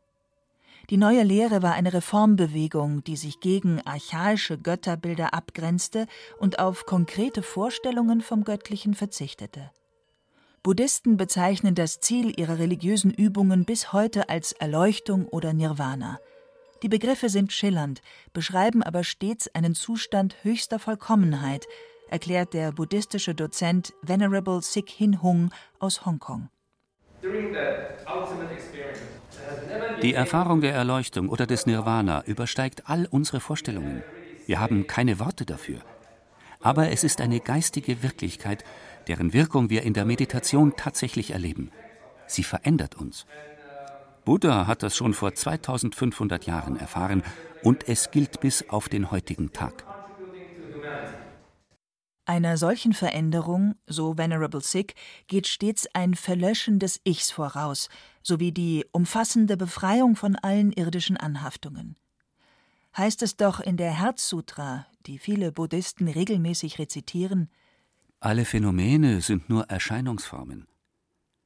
Die 0.89 0.95
neue 0.95 1.23
Lehre 1.23 1.61
war 1.61 1.73
eine 1.73 1.91
Reformbewegung, 1.91 3.03
die 3.03 3.17
sich 3.17 3.41
gegen 3.41 3.81
archaische 3.81 4.57
Götterbilder 4.57 5.33
abgrenzte 5.33 6.07
und 6.39 6.59
auf 6.59 6.85
konkrete 6.85 7.43
Vorstellungen 7.43 8.21
vom 8.21 8.45
Göttlichen 8.45 8.93
verzichtete. 8.93 9.69
Buddhisten 10.63 11.17
bezeichnen 11.17 11.75
das 11.75 11.99
Ziel 11.99 12.39
ihrer 12.39 12.57
religiösen 12.57 13.11
Übungen 13.11 13.65
bis 13.65 13.91
heute 13.91 14.29
als 14.29 14.53
Erleuchtung 14.53 15.27
oder 15.27 15.51
Nirvana– 15.51 16.21
die 16.83 16.89
Begriffe 16.89 17.29
sind 17.29 17.53
schillernd, 17.53 18.01
beschreiben 18.33 18.83
aber 18.83 19.05
stets 19.05 19.47
einen 19.55 19.73
Zustand 19.73 20.35
höchster 20.43 20.79
Vollkommenheit, 20.79 21.65
erklärt 22.09 22.53
der 22.53 22.73
buddhistische 22.73 23.33
Dozent 23.33 23.93
Venerable 24.01 24.61
Sik 24.61 24.89
Hin 24.89 25.21
Hung 25.23 25.49
aus 25.79 26.05
Hongkong. 26.05 26.49
Die 30.01 30.13
Erfahrung 30.13 30.59
der 30.59 30.73
Erleuchtung 30.73 31.29
oder 31.29 31.47
des 31.47 31.65
Nirvana 31.65 32.25
übersteigt 32.25 32.89
all 32.89 33.07
unsere 33.09 33.39
Vorstellungen. 33.39 34.03
Wir 34.45 34.59
haben 34.59 34.85
keine 34.85 35.19
Worte 35.19 35.45
dafür. 35.45 35.79
Aber 36.59 36.91
es 36.91 37.05
ist 37.05 37.21
eine 37.21 37.39
geistige 37.39 38.03
Wirklichkeit, 38.03 38.65
deren 39.07 39.31
Wirkung 39.31 39.69
wir 39.69 39.83
in 39.83 39.93
der 39.93 40.03
Meditation 40.03 40.75
tatsächlich 40.75 41.31
erleben. 41.31 41.71
Sie 42.27 42.43
verändert 42.43 42.95
uns. 42.95 43.25
Buddha 44.25 44.67
hat 44.67 44.83
das 44.83 44.95
schon 44.95 45.13
vor 45.13 45.33
2500 45.33 46.45
Jahren 46.45 46.77
erfahren 46.77 47.23
und 47.61 47.87
es 47.87 48.11
gilt 48.11 48.39
bis 48.39 48.69
auf 48.69 48.89
den 48.89 49.11
heutigen 49.11 49.51
Tag. 49.51 49.85
Einer 52.25 52.55
solchen 52.55 52.93
Veränderung, 52.93 53.75
so 53.85 54.17
Venerable 54.17 54.61
Sikh, 54.61 54.93
geht 55.27 55.47
stets 55.47 55.87
ein 55.93 56.13
Verlöschen 56.13 56.79
des 56.79 57.01
Ichs 57.03 57.31
voraus, 57.31 57.89
sowie 58.21 58.53
die 58.53 58.85
umfassende 58.93 59.57
Befreiung 59.57 60.15
von 60.15 60.37
allen 60.37 60.71
irdischen 60.71 61.17
Anhaftungen. 61.17 61.97
Heißt 62.95 63.23
es 63.23 63.35
doch 63.35 63.59
in 63.59 63.75
der 63.75 63.91
Herzsutra, 63.91 64.85
die 65.05 65.17
viele 65.17 65.51
Buddhisten 65.51 66.07
regelmäßig 66.07 66.79
rezitieren, 66.79 67.49
alle 68.21 68.45
Phänomene 68.45 69.19
sind 69.19 69.49
nur 69.49 69.65
Erscheinungsformen. 69.69 70.65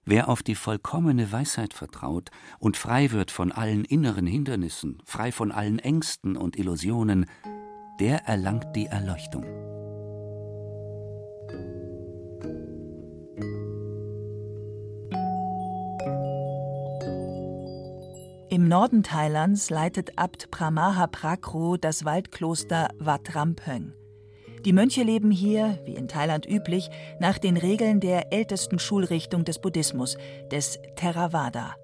Wer 0.10 0.30
auf 0.30 0.42
die 0.42 0.56
vollkommene 0.56 1.34
Weisheit 1.34 1.74
vertraut 1.74 2.32
und 2.60 2.78
frei 2.78 3.12
wird 3.12 3.30
von 3.30 3.52
allen 3.52 3.84
inneren 3.84 4.26
Hindernissen, 4.26 5.00
frei 5.04 5.34
von 5.34 5.52
allen 5.52 5.80
Ängsten 5.80 6.38
und 6.38 6.58
Illusionen, 6.58 7.26
der 8.00 8.26
erlangt 8.26 8.74
die 8.74 8.86
Erleuchtung. 8.86 9.44
Im 18.50 18.70
Norden 18.70 19.04
Thailands 19.04 19.70
leitet 19.70 20.18
Abt 20.18 20.50
Pramaha 20.52 21.08
Prakro 21.08 21.76
das 21.76 22.06
Waldkloster 22.06 22.88
Wat 22.98 23.36
Rampöng. 23.36 23.97
Die 24.68 24.74
Mönche 24.74 25.04
leben 25.04 25.32
hier, 25.32 25.80
wie 25.86 25.96
in 25.96 26.10
Thailand 26.10 26.46
üblich, 26.46 26.90
nach 27.22 27.38
den 27.38 27.56
Regeln 27.56 28.02
der 28.02 28.34
ältesten 28.34 28.80
Schulrichtung 28.80 29.46
des 29.46 29.62
Buddhismus, 29.62 30.18
des 30.52 30.78
Theravada. 30.98 31.78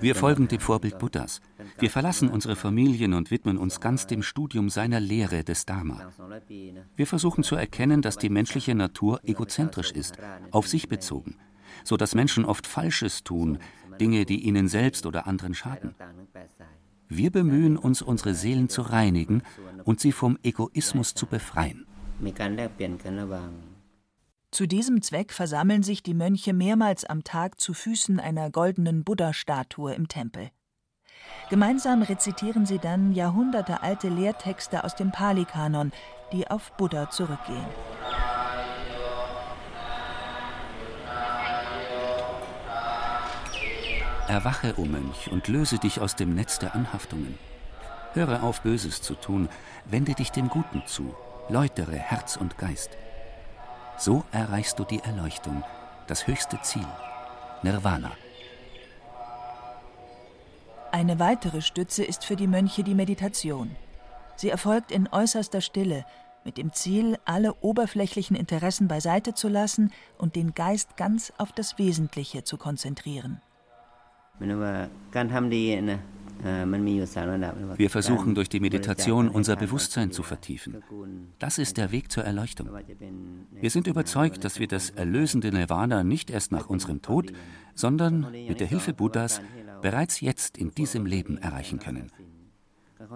Wir 0.00 0.14
folgen 0.14 0.46
dem 0.46 0.60
Vorbild 0.60 1.00
Buddhas. 1.00 1.40
Wir 1.80 1.90
verlassen 1.90 2.28
unsere 2.28 2.54
Familien 2.54 3.14
und 3.14 3.32
widmen 3.32 3.58
uns 3.58 3.80
ganz 3.80 4.06
dem 4.06 4.22
Studium 4.22 4.70
seiner 4.70 5.00
Lehre 5.00 5.42
des 5.42 5.66
Dharma. 5.66 6.12
Wir 6.94 7.08
versuchen 7.08 7.42
zu 7.42 7.56
erkennen, 7.56 8.00
dass 8.00 8.18
die 8.18 8.30
menschliche 8.30 8.76
Natur 8.76 9.18
egozentrisch 9.24 9.90
ist, 9.90 10.18
auf 10.52 10.68
sich 10.68 10.88
bezogen, 10.88 11.34
so 11.82 11.96
dass 11.96 12.14
Menschen 12.14 12.44
oft 12.44 12.68
Falsches 12.68 13.24
tun, 13.24 13.58
Dinge, 14.00 14.24
die 14.24 14.46
ihnen 14.46 14.68
selbst 14.68 15.04
oder 15.04 15.26
anderen 15.26 15.54
schaden. 15.54 15.96
Wir 17.14 17.30
bemühen 17.30 17.76
uns, 17.76 18.00
unsere 18.00 18.34
Seelen 18.34 18.70
zu 18.70 18.80
reinigen 18.80 19.42
und 19.84 20.00
sie 20.00 20.12
vom 20.12 20.38
Egoismus 20.42 21.12
zu 21.12 21.26
befreien. 21.26 21.86
Zu 24.50 24.66
diesem 24.66 25.02
Zweck 25.02 25.32
versammeln 25.32 25.82
sich 25.82 26.02
die 26.02 26.14
Mönche 26.14 26.54
mehrmals 26.54 27.04
am 27.04 27.22
Tag 27.22 27.60
zu 27.60 27.74
Füßen 27.74 28.18
einer 28.18 28.50
goldenen 28.50 29.04
Buddha-Statue 29.04 29.92
im 29.92 30.08
Tempel. 30.08 30.48
Gemeinsam 31.50 32.00
rezitieren 32.00 32.64
sie 32.64 32.78
dann 32.78 33.12
jahrhundertealte 33.12 34.08
Lehrtexte 34.08 34.82
aus 34.82 34.94
dem 34.96 35.12
Pali-Kanon, 35.12 35.92
die 36.32 36.50
auf 36.50 36.74
Buddha 36.78 37.10
zurückgehen. 37.10 37.66
Erwache, 44.28 44.74
o 44.76 44.82
oh 44.82 44.84
Mönch, 44.84 45.30
und 45.30 45.48
löse 45.48 45.78
dich 45.78 46.00
aus 46.00 46.14
dem 46.14 46.34
Netz 46.34 46.58
der 46.58 46.74
Anhaftungen. 46.74 47.38
Höre 48.14 48.42
auf, 48.42 48.60
Böses 48.62 49.02
zu 49.02 49.14
tun, 49.14 49.48
wende 49.84 50.14
dich 50.14 50.30
dem 50.30 50.48
Guten 50.48 50.82
zu, 50.86 51.14
läutere 51.48 51.96
Herz 51.96 52.36
und 52.36 52.56
Geist. 52.56 52.90
So 53.98 54.24
erreichst 54.30 54.78
du 54.78 54.84
die 54.84 55.00
Erleuchtung, 55.00 55.64
das 56.06 56.26
höchste 56.26 56.60
Ziel, 56.62 56.86
Nirvana. 57.62 58.12
Eine 60.92 61.18
weitere 61.18 61.62
Stütze 61.62 62.04
ist 62.04 62.24
für 62.24 62.36
die 62.36 62.46
Mönche 62.46 62.84
die 62.84 62.94
Meditation. 62.94 63.74
Sie 64.36 64.50
erfolgt 64.50 64.92
in 64.92 65.08
äußerster 65.08 65.60
Stille, 65.60 66.04
mit 66.44 66.58
dem 66.58 66.72
Ziel, 66.72 67.18
alle 67.24 67.54
oberflächlichen 67.60 68.36
Interessen 68.36 68.88
beiseite 68.88 69.34
zu 69.34 69.48
lassen 69.48 69.92
und 70.18 70.36
den 70.36 70.54
Geist 70.54 70.96
ganz 70.96 71.32
auf 71.38 71.52
das 71.52 71.78
Wesentliche 71.78 72.44
zu 72.44 72.56
konzentrieren. 72.56 73.40
Wir 77.76 77.90
versuchen 77.90 78.34
durch 78.34 78.48
die 78.48 78.58
Meditation 78.58 79.28
unser 79.28 79.54
Bewusstsein 79.54 80.10
zu 80.10 80.22
vertiefen. 80.24 80.82
Das 81.38 81.58
ist 81.58 81.76
der 81.76 81.92
Weg 81.92 82.10
zur 82.10 82.24
Erleuchtung. 82.24 82.68
Wir 83.52 83.70
sind 83.70 83.86
überzeugt, 83.86 84.44
dass 84.44 84.58
wir 84.58 84.66
das 84.66 84.90
erlösende 84.90 85.52
Nirvana 85.52 86.02
nicht 86.02 86.30
erst 86.30 86.50
nach 86.50 86.68
unserem 86.68 87.00
Tod, 87.00 87.32
sondern 87.74 88.32
mit 88.32 88.58
der 88.58 88.66
Hilfe 88.66 88.92
Buddhas 88.92 89.40
bereits 89.82 90.20
jetzt 90.20 90.58
in 90.58 90.72
diesem 90.72 91.06
Leben 91.06 91.38
erreichen 91.38 91.78
können. 91.78 92.10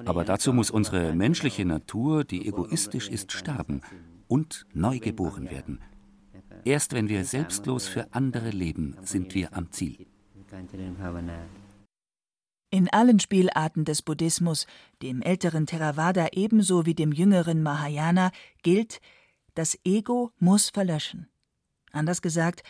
Aber 0.05 0.25
dazu 0.25 0.53
muss 0.53 0.71
unsere 0.71 1.15
menschliche 1.15 1.65
Natur, 1.65 2.25
die 2.25 2.47
egoistisch 2.47 3.09
ist, 3.09 3.33
sterben 3.33 3.81
und 4.29 4.67
neu 4.73 4.99
geboren 4.99 5.51
werden. 5.51 5.81
Erst 6.65 6.93
wenn 6.93 7.09
wir 7.09 7.25
selbstlos 7.25 7.87
für 7.87 8.13
andere 8.13 8.51
leben, 8.51 8.97
sind 9.03 9.35
wir 9.35 9.57
am 9.57 9.71
Ziel. 9.71 10.06
In 12.71 12.89
allen 12.91 13.21
Spielarten 13.21 13.85
des 13.85 14.03
Buddhismus, 14.03 14.67
dem 15.03 15.23
älteren 15.23 15.67
Theravada 15.67 16.29
ebenso 16.33 16.87
wie 16.87 16.95
dem 16.95 17.13
jüngeren 17.13 17.63
Mahayana, 17.63 18.33
gilt, 18.63 19.01
das 19.55 19.79
Ego 19.85 20.33
muss 20.39 20.71
verlöschen. 20.71 21.29
Anders 21.93 22.23
gesagt, 22.23 22.63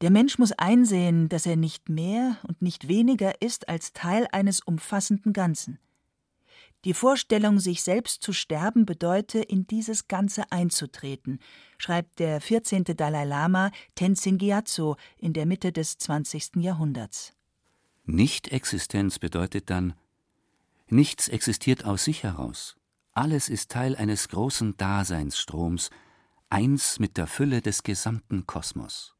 der 0.00 0.10
Mensch 0.10 0.38
muss 0.38 0.52
einsehen, 0.52 1.28
dass 1.28 1.46
er 1.46 1.56
nicht 1.56 1.88
mehr 1.88 2.38
und 2.48 2.60
nicht 2.62 2.88
weniger 2.88 3.40
ist 3.40 3.68
als 3.68 3.92
Teil 3.92 4.26
eines 4.32 4.60
umfassenden 4.60 5.32
Ganzen. 5.32 5.78
Die 6.84 6.94
Vorstellung, 6.94 7.60
sich 7.60 7.82
selbst 7.82 8.22
zu 8.22 8.32
sterben, 8.32 8.86
bedeute, 8.86 9.38
in 9.38 9.66
dieses 9.68 10.08
Ganze 10.08 10.50
einzutreten, 10.50 11.38
schreibt 11.78 12.18
der 12.18 12.40
14. 12.40 12.84
Dalai 12.84 13.24
Lama 13.24 13.70
Tenzin 13.94 14.36
Gyatso 14.36 14.96
in 15.16 15.32
der 15.32 15.46
Mitte 15.46 15.70
des 15.70 15.98
20. 15.98 16.56
Jahrhunderts. 16.56 17.34
Nicht-Existenz 18.04 19.20
bedeutet 19.20 19.70
dann, 19.70 19.94
nichts 20.88 21.28
existiert 21.28 21.84
aus 21.84 22.02
sich 22.04 22.24
heraus. 22.24 22.76
Alles 23.12 23.48
ist 23.48 23.70
Teil 23.70 23.94
eines 23.94 24.28
großen 24.28 24.76
Daseinsstroms, 24.76 25.90
eins 26.50 26.98
mit 26.98 27.16
der 27.16 27.28
Fülle 27.28 27.62
des 27.62 27.84
gesamten 27.84 28.46
Kosmos. 28.46 29.14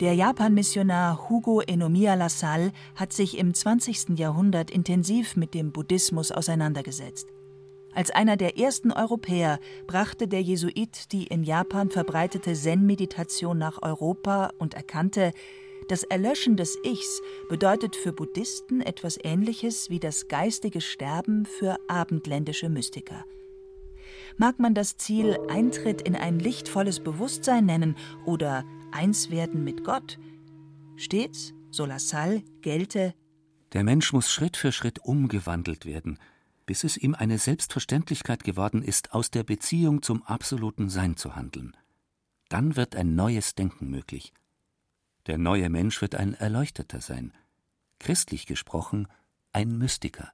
Der 0.00 0.14
Japan-Missionar 0.14 1.28
Hugo 1.28 1.60
Enomiya 1.60 2.14
Lassalle 2.14 2.70
hat 2.94 3.12
sich 3.12 3.36
im 3.36 3.52
20. 3.52 4.16
Jahrhundert 4.16 4.70
intensiv 4.70 5.34
mit 5.34 5.54
dem 5.54 5.72
Buddhismus 5.72 6.30
auseinandergesetzt. 6.30 7.26
Als 7.92 8.12
einer 8.12 8.36
der 8.36 8.56
ersten 8.56 8.92
Europäer 8.92 9.58
brachte 9.88 10.28
der 10.28 10.40
Jesuit 10.40 11.10
die 11.10 11.26
in 11.26 11.42
Japan 11.42 11.90
verbreitete 11.90 12.52
Zen-Meditation 12.52 13.58
nach 13.58 13.82
Europa 13.82 14.52
und 14.58 14.74
erkannte, 14.74 15.32
das 15.88 16.04
Erlöschen 16.04 16.56
des 16.56 16.78
Ichs 16.84 17.20
bedeutet 17.48 17.96
für 17.96 18.12
Buddhisten 18.12 18.80
etwas 18.80 19.18
Ähnliches 19.20 19.90
wie 19.90 19.98
das 19.98 20.28
geistige 20.28 20.80
Sterben 20.80 21.44
für 21.44 21.76
abendländische 21.88 22.68
Mystiker. 22.68 23.24
Mag 24.36 24.60
man 24.60 24.74
das 24.74 24.96
Ziel 24.96 25.36
Eintritt 25.48 26.02
in 26.02 26.14
ein 26.14 26.38
lichtvolles 26.38 27.00
Bewusstsein 27.00 27.66
nennen 27.66 27.96
oder 28.26 28.64
Einswerden 28.92 29.64
mit 29.64 29.84
Gott. 29.84 30.18
Stets, 30.96 31.54
so 31.70 31.84
Lassalle, 31.86 32.42
gelte, 32.62 33.14
der 33.72 33.84
Mensch 33.84 34.12
muss 34.12 34.32
Schritt 34.32 34.56
für 34.56 34.72
Schritt 34.72 35.00
umgewandelt 35.00 35.84
werden, 35.84 36.18
bis 36.64 36.84
es 36.84 36.96
ihm 36.96 37.14
eine 37.14 37.38
Selbstverständlichkeit 37.38 38.42
geworden 38.42 38.82
ist, 38.82 39.12
aus 39.12 39.30
der 39.30 39.44
Beziehung 39.44 40.02
zum 40.02 40.22
absoluten 40.22 40.88
Sein 40.88 41.16
zu 41.16 41.36
handeln. 41.36 41.76
Dann 42.48 42.76
wird 42.76 42.96
ein 42.96 43.14
neues 43.14 43.54
Denken 43.54 43.90
möglich. 43.90 44.32
Der 45.26 45.36
neue 45.36 45.68
Mensch 45.68 46.00
wird 46.00 46.14
ein 46.14 46.32
Erleuchteter 46.32 47.02
sein, 47.02 47.34
christlich 47.98 48.46
gesprochen 48.46 49.06
ein 49.52 49.76
Mystiker. 49.76 50.32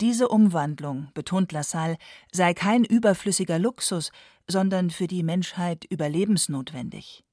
Diese 0.00 0.28
Umwandlung, 0.28 1.08
betont 1.14 1.50
Lassalle, 1.52 1.98
sei 2.32 2.54
kein 2.54 2.84
überflüssiger 2.84 3.58
Luxus, 3.58 4.12
sondern 4.48 4.90
für 4.90 5.08
die 5.08 5.22
Menschheit 5.22 5.84
überlebensnotwendig 5.84 7.24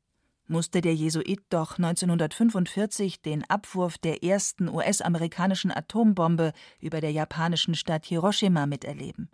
musste 0.47 0.81
der 0.81 0.95
Jesuit 0.95 1.41
doch 1.49 1.77
1945 1.77 3.21
den 3.21 3.43
Abwurf 3.49 3.97
der 3.97 4.23
ersten 4.23 4.69
US-amerikanischen 4.69 5.71
Atombombe 5.71 6.53
über 6.79 7.01
der 7.01 7.11
japanischen 7.11 7.75
Stadt 7.75 8.05
Hiroshima 8.05 8.65
miterleben. 8.65 9.29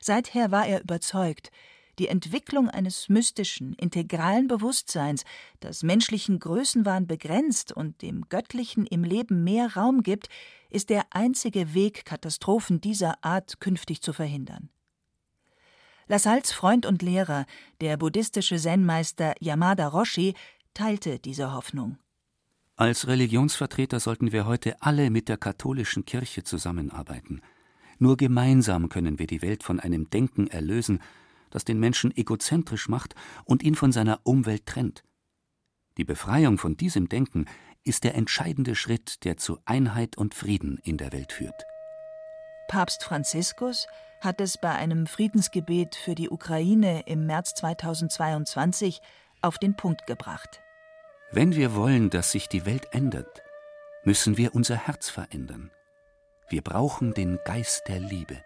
Seither 0.00 0.50
war 0.50 0.66
er 0.66 0.82
überzeugt, 0.82 1.50
die 1.98 2.08
Entwicklung 2.08 2.70
eines 2.70 3.10
mystischen, 3.10 3.74
integralen 3.74 4.48
Bewusstseins, 4.48 5.24
das 5.60 5.82
menschlichen 5.82 6.38
Größenwahn 6.38 7.06
begrenzt 7.06 7.72
und 7.72 8.00
dem 8.00 8.26
Göttlichen 8.30 8.86
im 8.86 9.04
Leben 9.04 9.44
mehr 9.44 9.76
Raum 9.76 10.02
gibt, 10.02 10.28
ist 10.70 10.88
der 10.88 11.04
einzige 11.10 11.74
Weg, 11.74 12.06
Katastrophen 12.06 12.80
dieser 12.80 13.22
Art 13.22 13.60
künftig 13.60 14.00
zu 14.00 14.14
verhindern. 14.14 14.70
Lassalles 16.10 16.50
Freund 16.50 16.86
und 16.86 17.02
Lehrer, 17.02 17.46
der 17.80 17.96
buddhistische 17.96 18.56
Zen-Meister 18.56 19.34
Yamada 19.38 19.86
Roshi, 19.86 20.34
teilte 20.74 21.20
diese 21.20 21.52
Hoffnung. 21.52 21.98
Als 22.74 23.06
Religionsvertreter 23.06 24.00
sollten 24.00 24.32
wir 24.32 24.44
heute 24.44 24.82
alle 24.82 25.08
mit 25.10 25.28
der 25.28 25.36
katholischen 25.36 26.06
Kirche 26.06 26.42
zusammenarbeiten. 26.42 27.42
Nur 28.00 28.16
gemeinsam 28.16 28.88
können 28.88 29.20
wir 29.20 29.28
die 29.28 29.40
Welt 29.40 29.62
von 29.62 29.78
einem 29.78 30.10
Denken 30.10 30.48
erlösen, 30.48 31.00
das 31.50 31.64
den 31.64 31.78
Menschen 31.78 32.10
egozentrisch 32.16 32.88
macht 32.88 33.14
und 33.44 33.62
ihn 33.62 33.76
von 33.76 33.92
seiner 33.92 34.18
Umwelt 34.24 34.66
trennt. 34.66 35.04
Die 35.96 36.04
Befreiung 36.04 36.58
von 36.58 36.76
diesem 36.76 37.08
Denken 37.08 37.44
ist 37.84 38.02
der 38.02 38.16
entscheidende 38.16 38.74
Schritt, 38.74 39.24
der 39.24 39.36
zu 39.36 39.60
Einheit 39.64 40.18
und 40.18 40.34
Frieden 40.34 40.80
in 40.82 40.96
der 40.96 41.12
Welt 41.12 41.30
führt. 41.32 41.62
Papst 42.66 43.04
Franziskus 43.04 43.86
hat 44.20 44.40
es 44.40 44.58
bei 44.58 44.70
einem 44.70 45.06
Friedensgebet 45.06 45.96
für 45.96 46.14
die 46.14 46.30
Ukraine 46.30 47.02
im 47.06 47.26
März 47.26 47.54
2022 47.54 49.00
auf 49.42 49.58
den 49.58 49.76
Punkt 49.76 50.06
gebracht. 50.06 50.60
Wenn 51.32 51.54
wir 51.54 51.74
wollen, 51.74 52.10
dass 52.10 52.32
sich 52.32 52.48
die 52.48 52.66
Welt 52.66 52.88
ändert, 52.92 53.42
müssen 54.04 54.36
wir 54.36 54.54
unser 54.54 54.76
Herz 54.76 55.08
verändern. 55.08 55.70
Wir 56.48 56.62
brauchen 56.62 57.14
den 57.14 57.38
Geist 57.44 57.84
der 57.88 58.00
Liebe. 58.00 58.42